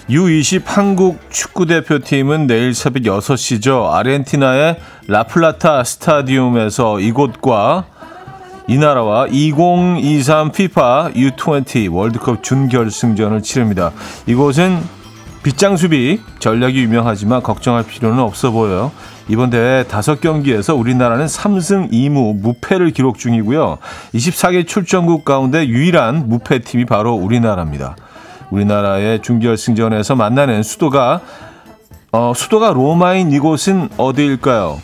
[0.09, 3.89] U20 한국 축구 대표팀은 내일 새벽 6시죠.
[3.89, 4.75] 아르헨티나의
[5.07, 7.85] 라플라타 스타디움에서 이곳과
[8.67, 13.93] 이 나라와 2023 FIFA U20 월드컵 준결승전을 치릅니다.
[14.25, 14.81] 이곳은
[15.43, 18.91] 빗장 수비 전략이 유명하지만 걱정할 필요는 없어 보여요.
[19.27, 23.77] 이번 대회 5경기에서 우리나라는 3승 2무 무패를 기록 중이고요.
[24.13, 27.97] 24개 출전국 가운데 유일한 무패 팀이 바로 우리나라입니다.
[28.51, 31.21] 우리나라의 준결승전에서 만나는 수도가
[32.13, 34.81] 어, 수도가 로마인 이곳은 어디일까요?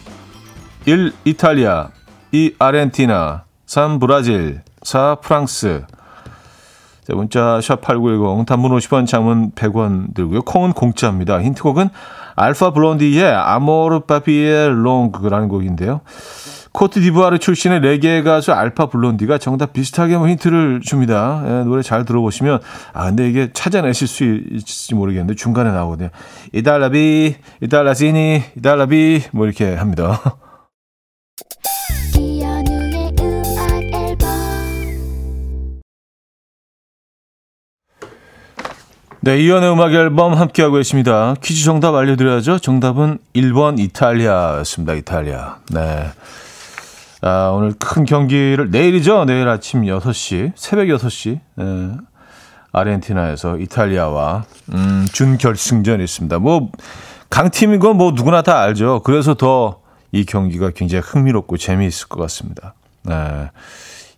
[0.86, 1.14] 1.
[1.24, 1.90] 이탈리아
[2.32, 2.56] 2.
[2.60, 4.00] 아르헨티나 3.
[4.00, 5.16] 브라질 4.
[5.22, 5.84] 프랑스
[7.10, 10.44] 자, 문자 샵 8910 단문 50원 장문 100원 들고요.
[10.44, 11.42] 콩은 공짜입니다.
[11.42, 11.90] 힌트곡은
[12.36, 16.02] 알파 블론디의 Amour Papier Longueur라는 곡인데요.
[16.72, 21.44] 코트 디부아르 출신의 레게 가수 알파 블론디가 정답 비슷하게 뭐 힌트를 줍니다.
[21.46, 22.60] 예, 노래 잘 들어보시면
[22.94, 26.10] 아 근데 이게 찾아내실 수 있을지 모르겠는데 중간에 나오거든요.
[26.54, 30.22] 이달라비, 이달라시니, 이달라비 뭐 이렇게 합니다.
[39.22, 41.36] 네, 이연의 음악 앨범 함께하고 계십니다.
[41.44, 42.60] 퀴즈 정답 알려드려야죠.
[42.60, 44.94] 정답은 1번 이탈리아였습니다.
[44.94, 45.58] 이탈리아.
[45.72, 46.10] 네.
[47.22, 49.26] 아, 오늘 큰 경기를, 내일이죠.
[49.26, 51.92] 내일 아침 6시, 새벽 6시, 네.
[52.72, 56.40] 아르헨티나에서 이탈리아와, 음, 준결승전이 있습니다.
[56.40, 56.72] 뭐,
[57.30, 59.02] 강팀인 건 뭐 누구나 다 알죠.
[59.04, 59.80] 그래서 더
[60.12, 62.74] 이 경기가 굉장히 흥미롭고 재미있을 것 같습니다.
[63.04, 63.52] 네.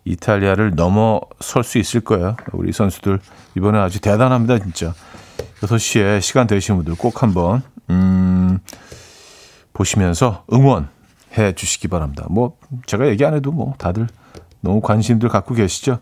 [0.04, 2.36] 이탈리아를 넘어설 수 있을 거예요.
[2.52, 3.20] 우리 선수들
[3.56, 4.94] 이번에 아주 대단합니다, 진짜.
[5.60, 8.58] 6시에 시간 되시는 분들 꼭 한번 음,
[9.72, 12.26] 보시면서 응원해 주시기 바랍니다.
[12.30, 14.08] 뭐 제가 얘기 안 해도 뭐 다들
[14.60, 15.98] 너무 관심들 갖고 계시죠.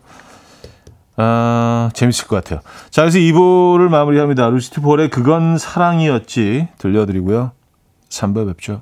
[1.17, 2.61] 아, 재밌을 것 같아요.
[2.89, 4.49] 자, 그래서 2부를 마무리합니다.
[4.49, 7.51] 루시트 볼의 그건 사랑이었지 들려드리고요.
[8.09, 8.81] 3부 뵙죠.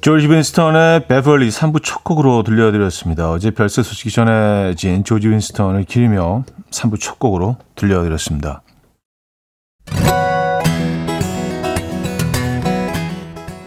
[0.00, 3.30] 조지 윈스턴의 Beverly 3부 첫 곡으로 들려드렸습니다.
[3.30, 8.62] 어제 별세 소식이 전해진 조지 윈스턴을 기리며 3부 첫 곡으로 들려드렸습니다.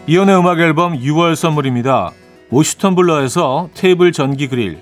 [0.08, 2.12] 이현우의 음악 앨범 6월 선물입니다.
[2.50, 4.82] 모슈턴 블러에서 테이블 전기 그릴,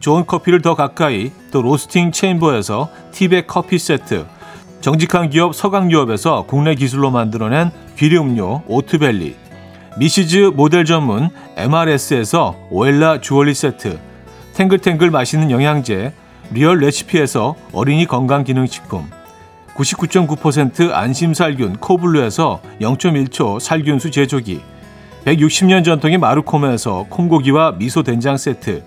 [0.00, 4.26] 좋은 커피를 더 가까이, 또 로스팅 챔버에서 티백 커피 세트,
[4.80, 9.47] 정직한 기업 서강유업에서 국내 기술로 만들어낸 귀리 음료 오트벨리,
[9.98, 13.98] 미시즈 모델 전문 MRS에서 오엘라 주얼리 세트,
[14.54, 16.12] 탱글탱글 맛있는 영양제,
[16.52, 19.10] 리얼 레시피에서 어린이 건강기능식품,
[19.74, 24.60] 99.9% 안심살균 코블루에서 0.1초 살균수 제조기
[25.24, 28.84] 160년 전통의 마루코메에서 콩고기와 미소 된장 세트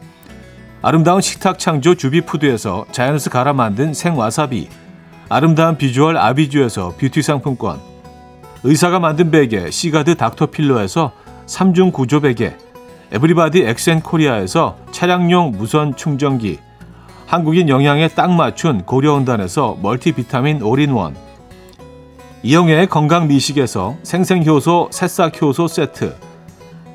[0.82, 4.70] 아름다운 식탁 창조 주비푸드에서 자연스 갈아 만든 생와사비
[5.30, 7.91] 아름다운 비주얼 아비주에서 뷰티 상품권
[8.64, 11.12] 의사가 만든 베개 시가드 닥터필러에서
[11.48, 12.56] 3중 구조 베개
[13.12, 16.60] 에브리바디 엑센코리아에서 차량용 무선 충전기
[17.26, 21.16] 한국인 영양에 딱 맞춘 고려온단에서 멀티비타민 올인원
[22.44, 26.16] 이영애의 건강 미식에서 생생효소 새싹효소 세트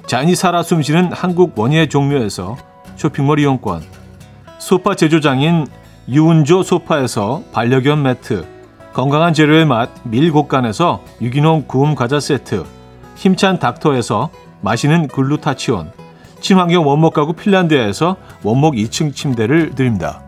[0.07, 2.57] 잔이 살아 숨쉬는 한국 원예 종묘에서
[2.97, 3.83] 쇼핑몰 이용권
[4.59, 5.67] 소파 제조장인
[6.09, 8.56] 유운조 소파에서 반려견 매트
[8.97, 12.65] 건강한 재료의 맛 밀곡간에서 유기농 구움 과자 세트
[13.15, 14.31] 힘찬 닥터에서
[14.63, 15.93] 마시는 글루타치온
[16.41, 20.26] 친환경 원목 가구 핀란드에서 원목 2층 침대를 드립니다.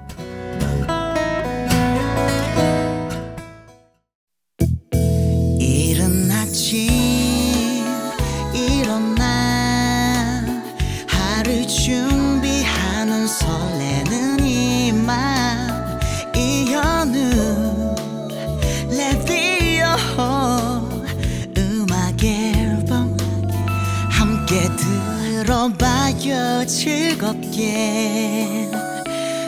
[24.78, 28.70] 들어봐요 즐겁게.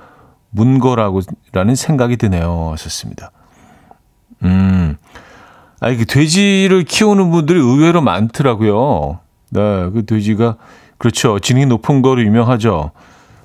[0.49, 2.69] 문 거라고 라는 생각이 드네요.
[2.71, 3.31] 하셨습니다.
[4.43, 4.95] 음.
[5.81, 9.19] 아니, 그 돼지를 키우는 분들이 의외로 많더라고요.
[9.51, 10.57] 네, 그 돼지가,
[10.99, 11.39] 그렇죠.
[11.39, 12.91] 지능이 높은 거로 유명하죠.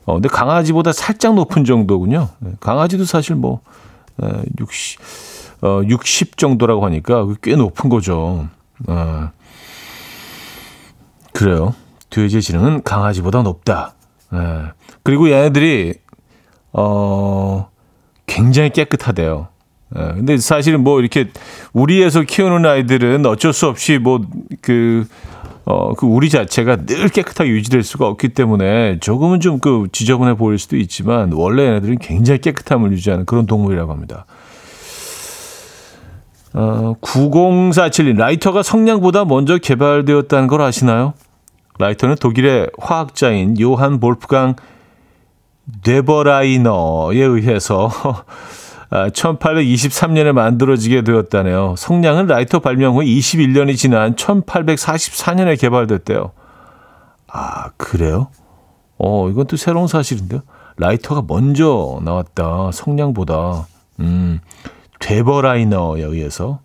[0.05, 2.29] 어, 근데 강아지보다 살짝 높은 정도군요.
[2.41, 3.61] 네, 강아지도 사실 뭐,
[4.23, 4.27] 에,
[4.61, 5.01] 60,
[5.63, 8.49] 어, 60 정도라고 하니까 꽤 높은 거죠.
[8.87, 9.31] 어,
[11.33, 11.75] 그래요.
[12.11, 13.95] 돼지의 지능은 강아지보다 높다.
[14.35, 14.37] 에,
[15.03, 15.95] 그리고 얘네들이,
[16.73, 17.71] 어,
[18.27, 19.49] 굉장히 깨끗하대요.
[19.97, 21.31] 예, 근데 사실은 뭐 이렇게
[21.73, 24.21] 우리에서 키우는 아이들은 어쩔 수 없이 뭐
[24.61, 25.07] 그,
[25.67, 30.59] 어, 그 우리 자체가 늘 깨끗하게 유지될 수가 없기 때문에 조금은 좀 그 지저분해 보일
[30.59, 34.27] 수도 있지만 원래 얘네들은 굉장히 깨끗함을 유지하는 그런 동물이라고 합니다.
[36.53, 41.15] 어, 9047님, 라이터가 성냥보다 먼저 개발되었다는 걸 아시나요?
[41.79, 44.57] 라이터는 독일의 화학자인 요한 볼프강
[45.83, 47.91] 데버라이너에 의해서
[48.95, 51.75] 1823년에 만들어지게 되었다네요.
[51.77, 56.31] 성냥은 라이터 발명 후 21년이 지난 1844년에 개발됐대요.
[57.29, 58.29] 아, 그래요?
[58.99, 60.43] 어, 이건 또 새로운 사실인데요.
[60.77, 62.71] 라이터가 먼저 나왔다.
[62.73, 63.67] 성냥보다.
[64.01, 64.41] 음,
[65.01, 66.61] 되버라이너에 의해서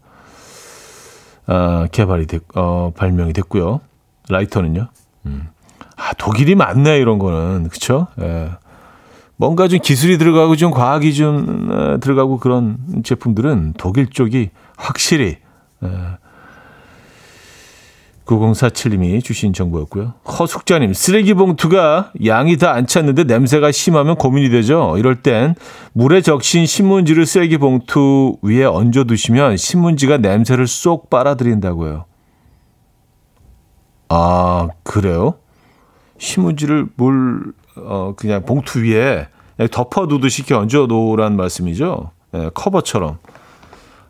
[1.48, 3.82] 아, 개발이 됐, 어, 발명이 됐고요.
[4.30, 4.88] 라이터는요.
[5.26, 5.48] 음.
[5.96, 8.08] 아, 독일이 많네 이런 거는 그쵸?
[8.22, 8.52] 예.
[9.40, 15.38] 뭔가 좀 기술이 들어가고 좀 과학이 좀 어, 들어가고 그런 제품들은 독일 쪽이 확실히
[15.82, 15.90] 예.
[18.26, 20.14] 9047님이 주신 정보였고요.
[20.28, 24.96] 허숙자님, 쓰레기 봉투가 양이 다 안 찼는데 냄새가 심하면 고민이 되죠.
[24.98, 25.56] 이럴 땐
[25.94, 32.06] 물에 적신 신문지를 쓰레기 봉투 위에 얹어 두시면 신문지가 냄새를 쏙 빨아들인다고요.
[34.10, 35.36] 아, 그래요?
[36.20, 39.28] 신문지를 물, 어, 그냥 봉투 위에
[39.72, 42.12] 덮어 두듯이 이렇게 얹어 놓으란 말씀이죠.
[42.36, 43.18] 예, 커버처럼.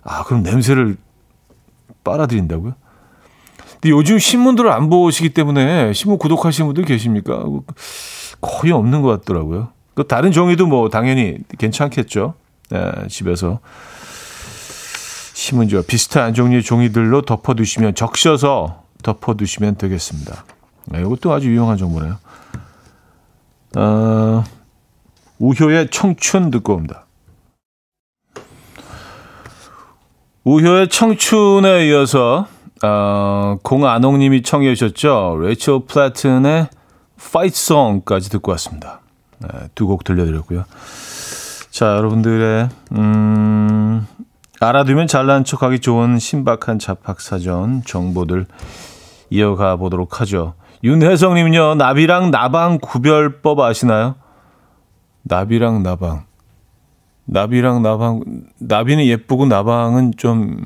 [0.03, 0.97] 아, 그럼 냄새를
[2.03, 2.73] 빨아들인다고요?
[3.73, 7.43] 근데 요즘 신문들을 안 보시기 때문에 신문 구독하시는 분들 계십니까?
[8.41, 9.69] 거의 없는 것 같더라고요.
[9.93, 12.33] 그 다른 종이도 뭐 당연히 괜찮겠죠.
[12.73, 13.59] 예, 집에서
[15.33, 20.43] 신문지와 비슷한 종류의 종이들로 덮어두시면 적셔서 덮어두시면 되겠습니다.
[20.85, 22.17] 네, 이것도 아주 유용한 정보네요.
[23.75, 24.43] 어,
[25.39, 27.05] 우효의 청춘 듣고 옵니다.
[30.43, 32.47] 우효의 청춘에 이어서
[32.83, 35.37] 어, 공안홍님이 청해 주셨죠.
[35.41, 36.69] 레이첼 플래튼의
[37.19, 39.01] Fight Song까지 듣고 왔습니다.
[39.39, 40.65] 네, 두곡 들려드렸고요.
[41.69, 44.07] 자, 여러분들의 음,
[44.59, 48.45] 알아두면 잘난 척하기 좋은 신박한 잡학사전 정보들
[49.29, 50.55] 이어가 보도록 하죠.
[50.83, 54.15] 윤혜성님은요, 나비랑 나방 구별법 아시나요?
[55.23, 56.23] 나비랑 나방.
[57.25, 58.23] 나비랑 나방,
[58.59, 60.63] 나비는 예쁘고 나방은 좀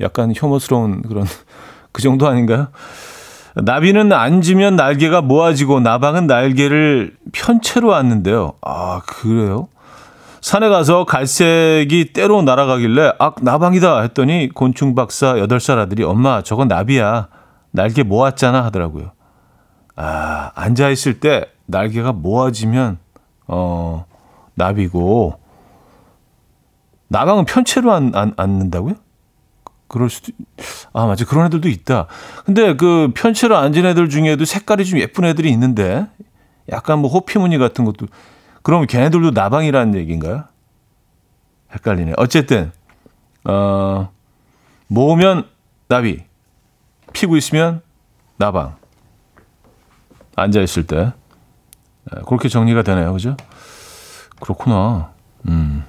[0.00, 1.24] 약간 혐오스러운 그런
[1.92, 2.68] 그 정도 아닌가요?
[3.54, 8.54] 나비는 앉으면 날개가 모아지고 나방은 날개를 편채로 앉는데요.
[8.60, 9.68] 아, 그래요?
[10.40, 17.28] 산에 가서 갈색이 때로 날아가길래 아, 나방이다 했더니 곤충 박사 8살 아들이 엄마, 저건 나비야.
[17.70, 19.12] 날개 모았잖아 하더라고요.
[20.00, 22.98] 아, 앉아 있을 때 날개가 모아지면
[23.48, 24.06] 어,
[24.54, 25.40] 나비고
[27.08, 28.94] 나방은 편채로 앉, 앉, 앉는다고요?
[29.88, 30.32] 그럴 수도
[30.92, 32.06] 아 맞아 그런 애들도 있다.
[32.44, 36.06] 근데 그 편채로 앉은 애들 중에도 색깔이 좀 예쁜 애들이 있는데
[36.70, 38.06] 약간 뭐 호피무늬 같은 것도
[38.62, 40.44] 그럼 걔네들도 나방이라는 얘기인가요?
[41.72, 42.12] 헷갈리네.
[42.18, 42.70] 어쨌든
[43.44, 44.10] 어
[44.86, 45.48] 모으면
[45.88, 46.22] 나비,
[47.12, 47.80] 피고 있으면
[48.36, 48.76] 나방.
[50.38, 51.12] 앉아 있을 때
[52.10, 53.36] 네, 그렇게 정리가 되네요, 그죠?
[54.40, 55.10] 그렇구나.
[55.48, 55.84] 음.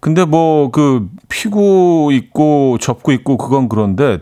[0.00, 4.18] 근데 뭐 그 피고 있고 접고 있고 그건 그런데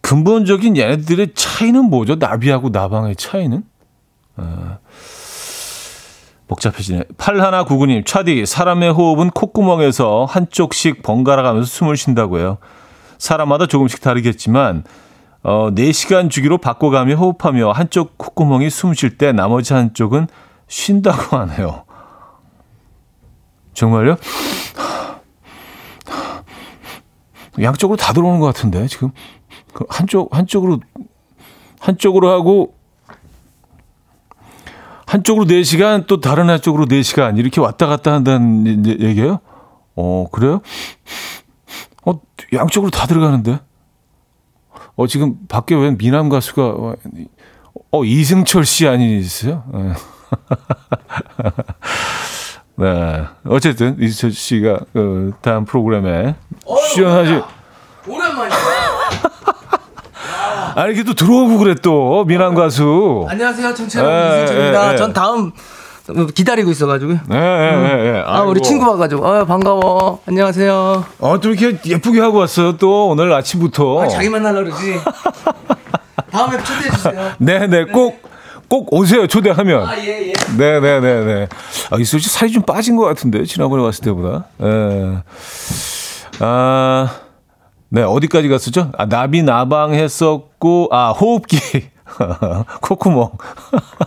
[0.00, 2.16] 근본적인 얘네들의 차이는 뭐죠?
[2.16, 3.62] 나비하고 나방의 차이는?
[4.36, 4.78] 어,
[6.48, 7.04] 복잡해지네.
[7.18, 12.58] 8199님, 차디, 사람의 호흡은 콧구멍에서 한쪽씩 번갈아 가면서 숨을 쉰다고 해요.
[13.18, 14.84] 사람마다 조금씩 다르겠지만,
[15.42, 20.28] 어, 4시간 주기로 바꿔가며 호흡하며 한쪽 콧구멍이 숨 쉴 때 나머지 한쪽은
[20.68, 21.84] 쉰다고 하네요.
[23.74, 24.16] 정말요?
[27.60, 29.10] 양쪽으로 다 들어오는 것 같은데 지금
[29.72, 30.80] 그 한쪽 한쪽으로
[31.80, 32.74] 한쪽으로 하고
[35.06, 39.40] 한쪽으로 4시간 또 다른 한쪽으로 4시간 이렇게 왔다 갔다 한다는 얘기예요?
[39.96, 40.60] 어, 그래요?
[42.04, 42.12] 어,
[42.52, 43.58] 양쪽으로 다 들어가는데.
[44.96, 46.74] 어, 지금 밖에 웬 미남 가수가
[47.92, 49.64] 어, 이승철 씨 아니세요?
[52.76, 53.24] 네.
[53.46, 56.34] 어쨌든 이승철 씨가 그 다음 프로그램에
[56.94, 57.40] 출연하시
[58.06, 58.56] 오랜만이야.
[60.76, 63.26] 아니 이렇게 또 들어오고 그래 또 미남 가수.
[63.28, 64.88] 안녕하세요, 청취자 여러분 예, 이승철입니다.
[64.88, 64.96] 예, 예.
[64.96, 65.52] 전 다음
[66.34, 67.18] 기다리고 있어가지고요.
[67.32, 68.22] 예, 예, 예.
[68.26, 68.60] 아, 우리.
[68.62, 70.20] 친구 봐가지고, 아, 반가워.
[70.26, 71.04] 안녕하세요.
[71.18, 72.76] 어, 또 이렇게 예쁘게 하고 왔어요.
[72.76, 74.02] 또 오늘 아침부터.
[74.02, 74.94] 아, 자기 만나려 그러지.
[76.30, 77.32] 다음에 초대해주세요.
[77.38, 78.20] 네 네, 꼭,
[78.68, 79.26] 꼭 오세요.
[79.26, 79.86] 초대하면.
[79.88, 80.32] 아, 예, 예.
[80.56, 81.48] 네 네 네 네.
[81.90, 84.44] 아, 이슬 씨 살이 좀 빠진 것 같은데, 지난번에 왔을 때보다.
[84.62, 85.18] 예.
[86.40, 87.08] 아,
[87.88, 88.92] 네, 어디까지 갔었죠?
[88.96, 91.58] 아, 나비 나방 했었고, 아, 호흡기.
[92.82, 93.30] 콧구멍.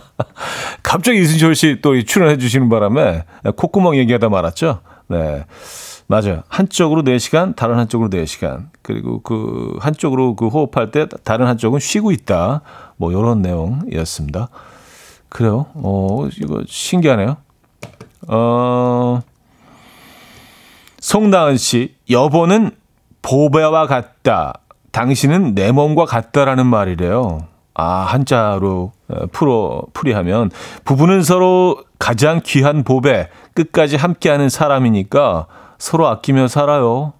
[0.82, 3.24] 갑자기 이순철 씨 또 출연해 주시는 바람에
[3.56, 4.80] 콧구멍 얘기하다 말았죠.
[5.08, 5.44] 네.
[6.06, 6.42] 맞아요.
[6.48, 8.66] 한쪽으로 4시간, 다른 한쪽으로 4시간.
[8.82, 12.60] 그리고 그 한쪽으로 그 호흡할 때 다른 한쪽은 쉬고 있다.
[12.96, 14.48] 뭐 요런 내용이었습니다.
[15.30, 15.66] 그래요.
[15.74, 17.38] 어, 이거 신기하네요.
[18.28, 19.22] 어,
[21.00, 22.70] 송나은 씨, 여보는
[23.22, 24.60] 보배와 같다.
[24.92, 27.46] 당신은 내 몸과 같다라는 말이래요.
[27.74, 30.50] 아, 한자로 어, 풀어 풀이하면
[30.84, 35.46] 부부는 서로 가장 귀한 보배 끝까지 함께하는 사람이니까
[35.78, 37.12] 서로 아끼며 살아요.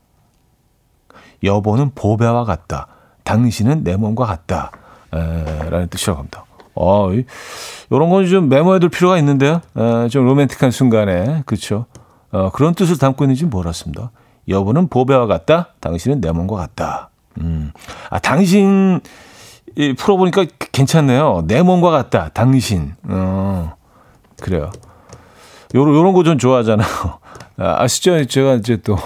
[1.42, 2.86] 여보는 보배와 같다.
[3.24, 4.70] 당신은 내 몸과 같다.
[5.12, 5.18] 에,
[5.70, 6.44] 라는 뜻이라고 합니다.
[6.74, 7.24] 어, 이,
[7.92, 9.61] 요런 건 좀 메모해둘 필요가 있는데요.
[9.76, 11.42] 에, 좀 로맨틱한 순간에.
[11.46, 11.86] 그쵸.
[12.32, 14.11] 어, 그런 뜻을 담고 있는지 몰랐습니다.
[14.48, 15.68] 여보는 보배와 같다.
[15.80, 17.11] 당신은 내 몸과 같다.
[17.40, 17.72] 음.
[18.11, 19.00] 아, 당신,
[19.76, 21.44] 이, 풀어보니까 괜찮네요.
[21.46, 22.30] 내 몸과 같다.
[22.32, 22.94] 당신.
[23.04, 23.74] 어,
[24.40, 24.70] 그래요.
[25.74, 26.88] 요런, 요런 거 좀 좋아하잖아요.
[27.58, 28.24] 아, 아시죠?
[28.26, 28.96] 제가 이제 또,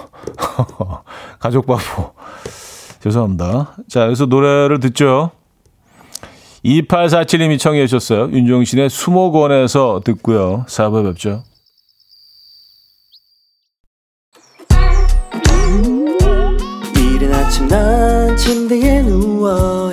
[1.38, 2.12] 가족 바보.
[3.00, 3.76] 죄송합니다.
[3.88, 5.30] 자, 여기서 노래를 듣죠.
[6.64, 8.30] 2847님이 청해 주셨어요.
[8.32, 10.64] 윤종신의 수목원에서 듣고요.
[10.68, 11.44] 4부에 뵙죠.
[16.96, 19.92] 이른 아침 난 침대에 누워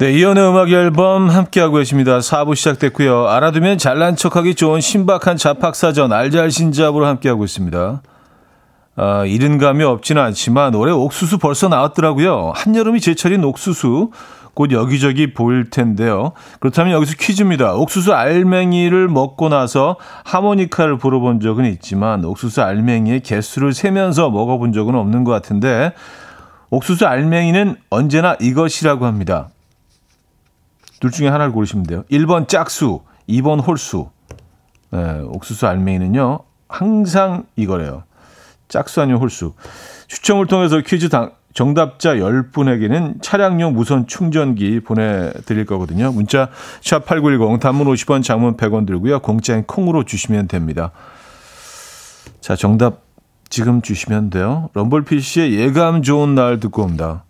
[0.00, 2.20] 네, 이연의 음악 앨범 함께하고 계십니다.
[2.20, 3.28] 4부 시작됐고요.
[3.28, 8.00] 알아두면 잘난 척하기 좋은 신박한 잡학사전 알잘신잡으로 함께하고 있습니다.
[8.96, 12.52] 아, 이른 감이 없지는 않지만 올해 옥수수 벌써 나왔더라고요.
[12.56, 14.10] 한여름이 제철인 옥수수
[14.54, 16.32] 곧 여기저기 보일 텐데요.
[16.60, 17.74] 그렇다면 여기서 퀴즈입니다.
[17.74, 25.24] 옥수수 알맹이를 먹고 나서 하모니카를 불어본 적은 있지만 옥수수 알맹이의 개수를 세면서 먹어본 적은 없는
[25.24, 25.92] 것 같은데
[26.70, 29.50] 옥수수 알맹이는 언제나 이것이라고 합니다.
[31.00, 32.04] 둘 중에 하나를 고르시면 돼요.
[32.10, 34.10] 1번 짝수, 2번 홀수.
[34.90, 38.04] 네, 옥수수 알맹이는요, 항상 이거래요.
[38.68, 39.54] 짝수 아니면 홀수.
[40.06, 46.12] 추첨을 통해서 퀴즈 당, 정답자 10분에게는 차량용 무선 충전기 보내드릴 거거든요.
[46.12, 46.48] 문자
[46.82, 49.20] 샵8910 단문 50원 장문 100원 들고요.
[49.20, 50.92] 공짜인 콩으로 주시면 됩니다.
[52.40, 53.02] 자, 정답
[53.48, 54.70] 지금 주시면 돼요.
[54.74, 57.24] 럼블피쉬의 예감 좋은 날 듣고 옵니다.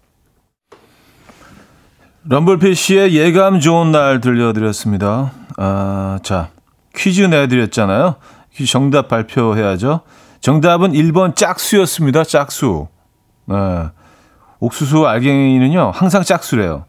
[2.25, 5.33] 럼블피쉬의 예감 좋은 날 들려드렸습니다.
[5.57, 6.51] 아, 자,
[6.95, 8.17] 퀴즈 내드렸잖아요.
[8.53, 10.03] 퀴즈 정답 발표해야죠.
[10.41, 12.25] 정답은 1번 짝수였습니다.
[12.25, 12.89] 짝수.
[13.47, 13.57] 네.
[14.59, 16.85] 옥수수 알갱이는요, 항상 짝수래요.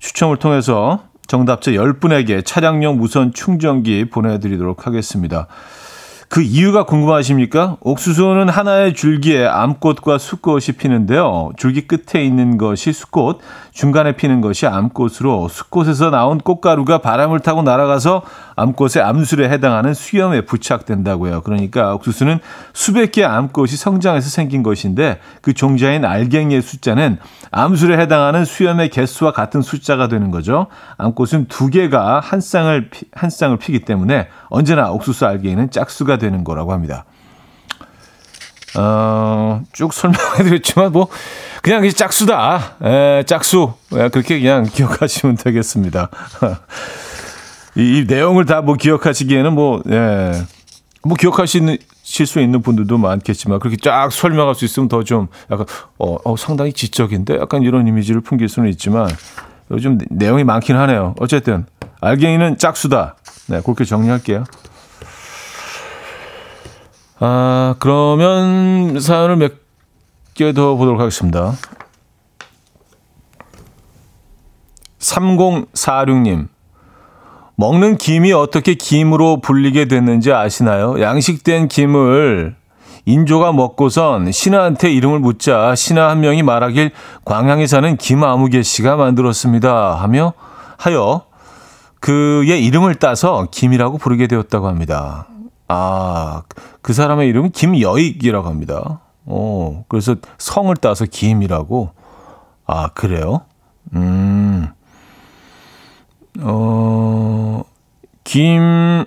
[0.00, 5.46] 추첨을 통해서 정답자 10분에게 차량용 무선 충전기 보내드리도록 하겠습니다.
[6.28, 7.76] 그 이유가 궁금하십니까?
[7.80, 11.52] 옥수수는 하나의 줄기에 암꽃과 수꽃이 피는데요.
[11.56, 13.40] 줄기 끝에 있는 것이 수꽃,
[13.76, 18.22] 중간에 피는 것이 암꽃으로 수꽃에서 나온 꽃가루가 바람을 타고 날아가서
[18.56, 21.42] 암꽃의 암술에 해당하는 수염에 부착된다고요.
[21.42, 22.38] 그러니까 옥수수는
[22.72, 27.18] 수백 개의 암꽃이 성장해서 생긴 것인데 그 종자인 알갱이의 숫자는
[27.50, 30.68] 암술에 해당하는 수염의 개수와 같은 숫자가 되는 거죠.
[30.96, 36.44] 암꽃은 두 개가 한 쌍을 피, 한 쌍을 피기 때문에 언제나 옥수수 알갱이는 짝수가 되는
[36.44, 37.04] 거라고 합니다.
[38.78, 41.08] 어, 쭉 설명해드렸지만 뭐
[41.66, 42.76] 그냥 짝수다.
[42.80, 43.72] 에, 짝수.
[43.92, 46.10] 에, 그렇게 그냥 기억하시면 되겠습니다.
[47.74, 50.30] 이, 이 내용을 다 뭐 기억하시기에는 뭐, 예,
[51.02, 55.66] 뭐 기억하실 수 있는 분들도 많겠지만 그렇게 쫙 설명할 수 있으면 더 좀 약간
[55.98, 59.08] 어, 어, 상당히 지적인데 약간 이런 이미지를 풍길 수는 있지만
[59.72, 61.16] 요즘 내용이 많긴 하네요.
[61.18, 61.66] 어쨌든
[62.00, 63.16] 알갱이는 짝수다.
[63.48, 64.44] 네, 그렇게 정리할게요.
[67.18, 69.65] 아, 그러면 사연을 몇
[70.36, 71.54] 개더 보도록 하겠습니다.
[74.98, 76.48] 3046님.
[77.56, 81.00] 먹는 김이 어떻게 김으로 불리게 됐는지 아시나요?
[81.00, 82.54] 양식된 김을
[83.06, 86.90] 인조가 먹고선 신하한테 이름을 묻자 신하 한 명이 말하길
[87.24, 89.94] 광양에 사는 김아무개 씨가 만들었습니다.
[89.94, 90.34] 하며
[90.76, 91.24] 하여
[92.00, 95.28] 그의 이름을 따서 김이라고 부르게 되었다고 합니다.
[95.68, 96.42] 아,
[96.82, 99.00] 그 사람의 이름은 김여익이라고 합니다.
[99.26, 101.90] 어, 그래서 성을 따서 김이라고.
[102.66, 103.42] 아, 그래요?
[103.94, 104.68] 음,
[106.40, 107.62] 어,
[108.24, 109.04] 김,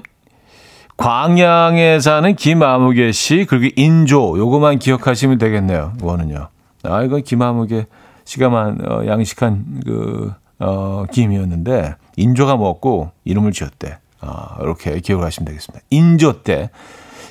[0.98, 5.94] 광양에 사는 김아무개 씨, 그리고 인조, 요거만 기억하시면 되겠네요.
[5.98, 6.50] 이거는요.
[6.84, 7.86] 아, 이건 김아무개
[8.26, 13.98] 씨가 만, 어, 양식한 그, 어, 김이었는데, 인조가 먹고 이름을 지었대.
[14.22, 15.86] 아, 이렇게 기억을 하시면 되겠습니다.
[15.90, 16.70] 인조 때.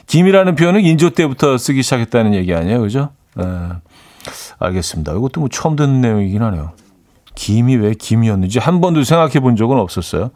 [0.09, 2.80] 김이라는 표현은 인조 때부터 쓰기 시작했다는 얘기 아니에요?
[2.80, 3.11] 그죠?
[3.38, 3.44] 에,
[4.59, 5.12] 알겠습니다.
[5.12, 6.72] 이것도 뭐 처음 듣는 내용이긴 하네요.
[7.34, 10.30] 김이 왜 김이었는지 한 번도 생각해 본 적은 없었어요.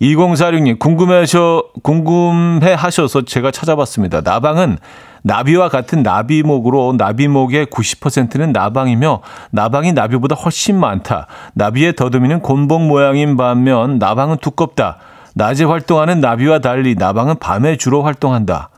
[0.00, 4.20] 2046님, 궁금해하셔, 궁금해 하셔서 제가 찾아봤습니다.
[4.20, 4.78] 나방은
[5.22, 11.26] 나비와 같은 나비목으로 나비목의 90%는 나방이며 나방이 나비보다 훨씬 많다.
[11.54, 14.98] 나비의 더듬이는 곤봉 모양인 반면 나방은 두껍다.
[15.34, 18.70] 낮에 활동하는 나비와 달리 나방은 밤에 주로 활동한다.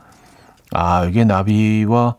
[0.73, 2.15] 아, 이게 나비와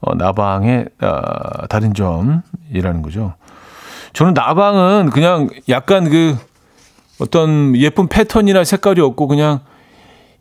[0.00, 3.34] 어, 나방의 어, 다른 점이라는 거죠.
[4.12, 6.36] 저는 나방은 그냥 약간 그
[7.20, 9.60] 어떤 예쁜 패턴이나 색깔이 없고 그냥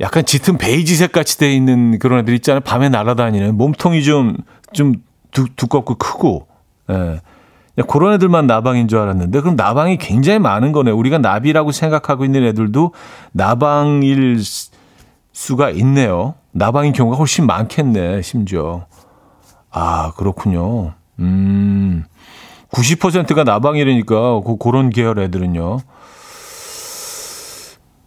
[0.01, 2.61] 약간 짙은 베이지색 같이 돼 있는 그런 애들 있잖아요.
[2.61, 4.37] 밤에 날아다니는 몸통이 좀
[4.75, 4.95] 좀
[5.31, 6.47] 두껍고 크고
[6.89, 7.19] 예.
[7.89, 10.91] 그런 애들만 나방인 줄 알았는데 그럼 나방이 굉장히 많은 거네.
[10.91, 12.93] 우리가 나비라고 생각하고 있는 애들도
[13.33, 14.39] 나방일
[15.35, 16.35] 수가 있네요.
[16.53, 18.85] 나방인 경우가 훨씬 많겠네, 심지어.
[19.69, 20.93] 아, 그렇군요.
[21.19, 22.05] 음.
[22.71, 25.79] 90%가 나방이라니까 그 그런 계열 애들은요.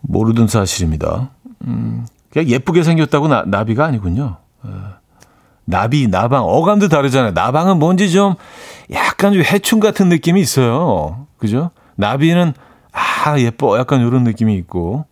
[0.01, 1.31] 모르던 사실입니다.
[1.67, 4.39] 음, 그냥 예쁘게 생겼다고 나, 나비가 아니군요.
[4.63, 4.93] 어,
[5.67, 7.33] 나비, 나방, 어감도 다르잖아요.
[7.33, 8.37] 나방은 뭔지 좀
[8.91, 11.27] 약간 좀 해충 같은 느낌이 있어요.
[11.37, 11.71] 그죠?
[11.97, 12.55] 나비는
[12.93, 13.79] 아, 예뻐.
[13.79, 15.05] 약간 이런 느낌이 있고.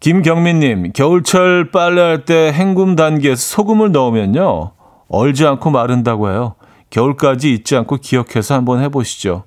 [0.00, 4.72] 김경민님, 겨울철 빨래할 때 헹굼 단계에서 소금을 넣으면요.
[5.08, 6.54] 얼지 않고 마른다고 해요.
[6.88, 9.44] 겨울까지 잊지 않고 기억해서 한번 해보시죠.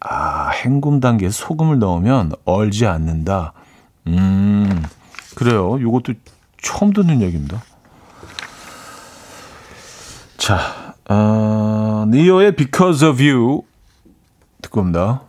[0.00, 3.52] 아, 헹굼 단계에 소금을 넣으면 얼지 않는다.
[4.06, 4.82] 음,
[5.34, 5.76] 그래요.
[5.78, 6.14] 이것도
[6.62, 7.62] 처음 듣는 얘기입니다.
[10.38, 13.62] 자, 어, 니요의 Because of You
[14.62, 15.20] 듣고 옵니다.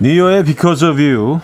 [0.00, 1.40] 니요의 Because of You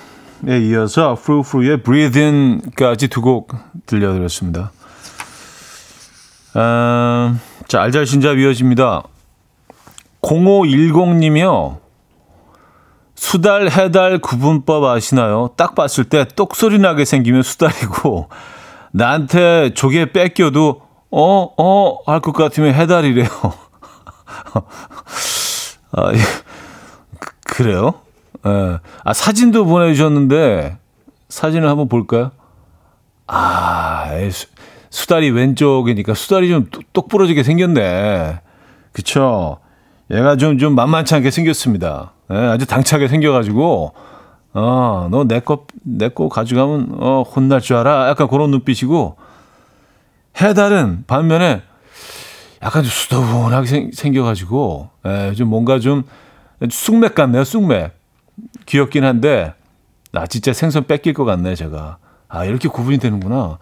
[0.49, 3.53] 에 이어서 프루프루의 Breathe In까지 두 곡
[3.87, 4.71] 들려드렸습니다.
[6.55, 7.37] 아,
[7.69, 9.03] 자, 알잘신잡 이어집니다.
[10.23, 11.79] 0510님이요.
[13.15, 15.51] 수달, 해달 구분법 아시나요?
[15.57, 18.29] 딱 봤을 때 똑소리 나게 생기면 수달이고,
[18.93, 23.29] 나한테 조개 뺏겨도, 어, 어, 할 것 같으면 해달이래요.
[25.93, 26.19] 아, 예.
[27.19, 27.95] 그- 그래요?
[28.47, 28.79] 예.
[29.05, 30.77] 아, 사진도 보내주셨는데,
[31.29, 32.31] 사진을 한번 볼까요?
[33.27, 34.47] 아, 에이, 수,
[34.91, 38.41] 수달이 왼쪽이니까 수달이 좀똑 부러지게 생겼네.
[38.93, 39.59] 그쵸?
[40.11, 42.13] 얘가 좀, 좀 만만치 않게 생겼습니다.
[42.31, 43.93] 예, 아주 당차게 생겨가지고,
[44.55, 48.09] 어, 너 내 거, 내 거 가져가면, 어, 혼날 줄 알아?
[48.09, 49.17] 약간 그런 눈빛이고,
[50.41, 51.63] 해달은 반면에
[52.63, 56.05] 약간 좀 수더분하게 생, 생겨가지고, 예, 좀 뭔가 좀
[56.71, 57.93] 쑥맥 같네요, 쑥맥.
[58.67, 59.55] 귀엽긴 한데,
[60.13, 61.99] 나 진짜 생선 뺏길 것 같네, 제가.
[62.29, 63.59] 아, 이렇게 구분이 되는구나.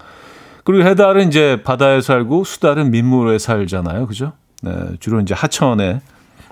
[0.64, 4.06] 그리고 해달은 이제 바다에 살고 수달은 민물에 살잖아요.
[4.06, 4.32] 그죠?
[4.62, 6.00] 네, 주로 이제 하천에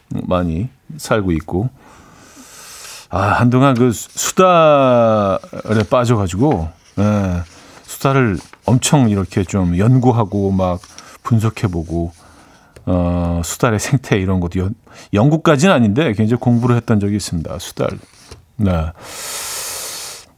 [0.09, 1.71] 많이 살고 있고.
[3.09, 5.39] 아, 한동안 그 수달에
[5.89, 7.43] 빠져가지고, 네,
[7.83, 10.81] 수달을 엄청 이렇게 좀 연구하고 막
[11.23, 12.13] 분석해보고,
[12.87, 14.75] 어, 수달의 생태 이런 것도 연,
[15.13, 17.59] 연구까지는 아닌데 굉장히 공부를 했던 적이 있습니다.
[17.59, 17.91] 수달.
[18.61, 18.93] 네.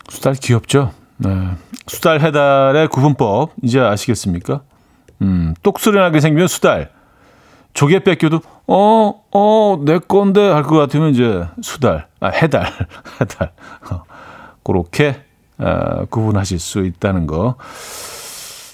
[0.09, 0.93] 수달 귀엽죠?
[1.19, 1.29] 네.
[1.89, 4.63] 수달 해달의 구분법 이제 아시겠습니까?
[5.23, 6.91] 음, 똑소리 나게 생기면 수달.
[7.75, 12.67] 조개 뺏겨도 어, 어, 내 건데 할 것 같으면 이제 수달, 아, 해달,
[13.21, 13.53] 해달.
[13.91, 14.03] 어,
[14.63, 15.23] 그렇게
[15.59, 17.57] 어, 구분하실 수 있다는 거.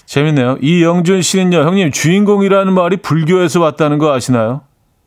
[0.05, 0.57] 재밌네요.
[0.61, 4.61] 이영준 씨는요, 형님 주인공이라는 말이 불교에서 왔다는 거 아시나요?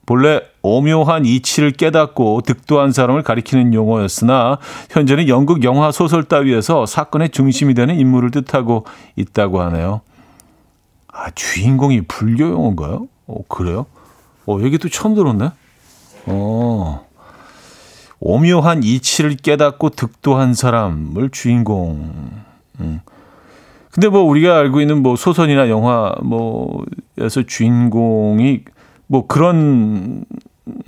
[0.07, 4.59] 본래 오묘한 이치를 깨닫고 득도한 사람을 가리키는 용어였으나
[4.91, 8.85] 현재는 연극 영화 소설 따위에서 사건의 중심이 되는 인물을 뜻하고
[9.17, 10.01] 있다고 하네요.
[11.09, 13.09] 아 주인공이 불교 용어인가요?
[13.27, 13.87] 어 그래요?
[14.47, 15.51] 어 여기 또 처음 들었네.
[16.27, 17.07] 어
[18.21, 22.13] 오묘한 이치를 깨닫고 득도한 사람을 주인공.
[22.81, 23.01] 음.
[23.91, 28.61] 근데 뭐 우리가 알고 있는 뭐 소설이나 영화 뭐에서 주인공이
[29.07, 30.25] 뭐 그런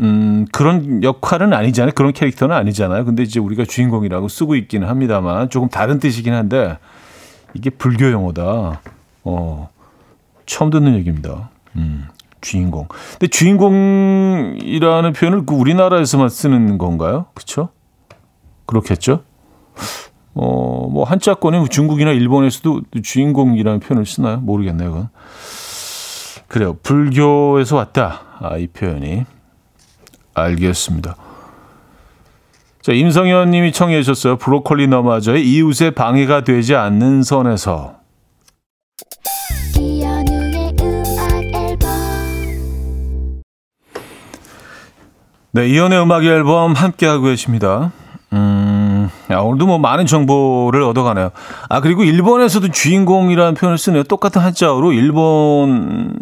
[0.01, 1.93] 음 그런 역할은 아니잖아요.
[1.95, 3.05] 그런 캐릭터는 아니잖아요.
[3.05, 6.79] 근데 이제 우리가 주인공이라고 쓰고 있기는 합니다만 조금 다른 뜻이긴 한데
[7.55, 8.81] 이게 불교 용어다.
[9.25, 9.69] 어
[10.47, 11.51] 처음 듣는 얘기입니다.
[11.77, 12.07] 음
[12.41, 12.87] 주인공.
[13.13, 17.27] 근데 주인공이라는 표현을 그 우리나라에서만 쓰는 건가요?
[17.35, 17.71] 그렇죠?
[18.67, 19.23] 그렇겠죠?
[20.35, 24.39] 어, 뭐 한자권에 중국이나 일본에서도 주인공이라는 표현을 쓰나요?
[24.39, 25.09] 모르겠네요, 그건.
[26.49, 26.77] 그래요.
[26.83, 28.21] 불교에서 왔다.
[28.41, 29.25] 아, 이 표현이.
[30.35, 31.17] 알겠습니다.
[32.83, 34.37] 자, 임성현 님이 청해 주셨어요.
[34.37, 37.95] 브로콜리 너마저의 이웃의 방해가 되지 않는 선에서.
[45.53, 47.93] 네, 이연의 음악 앨범 함께하고 계십니다.
[48.33, 48.65] 음,
[49.05, 51.31] 음, 야, 오늘도 뭐 많은 정보를 얻어가네요.
[51.69, 54.05] 아, 그리고 일본에서도 주인공이라는 표현을 쓰네요.
[54.05, 56.17] 똑같은 한자어로 일본,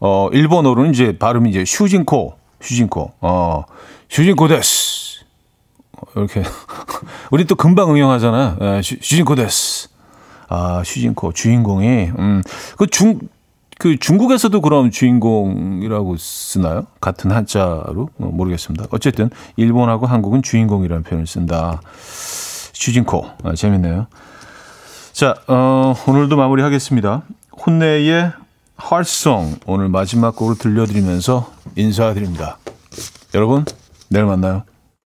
[0.00, 3.64] 어, 일본어로는 이제 발음이 이제 슈진코, 主人公, 어,
[4.08, 5.24] 主人公です.
[6.14, 6.42] 이렇게.
[7.30, 8.56] 우리 또 금방 응용하잖아요.
[8.60, 9.88] 예, 主, 主人公です.
[10.48, 12.42] 아, 主人公, 주인공이, 음,
[12.76, 13.18] 그 중,
[13.78, 16.86] 그 중국에서도 그럼 주인공이라고 쓰나요?
[17.00, 18.10] 같은 한자로?
[18.18, 18.86] 어, 모르겠습니다.
[18.90, 21.80] 어쨌든, 일본하고 한국은 주인공이라는 표현을 쓴다.
[22.72, 23.26] 主人公.
[23.42, 24.06] 아, 재밌네요.
[25.12, 27.22] 자, 어, 오늘도 마무리 하겠습니다.
[27.66, 28.32] 혼내의
[28.80, 32.58] Heartsong 오늘 마지막 곡으로 들려드리면서 인사드립니다.
[33.34, 33.64] 여러분,
[34.08, 34.62] 내일 만나요.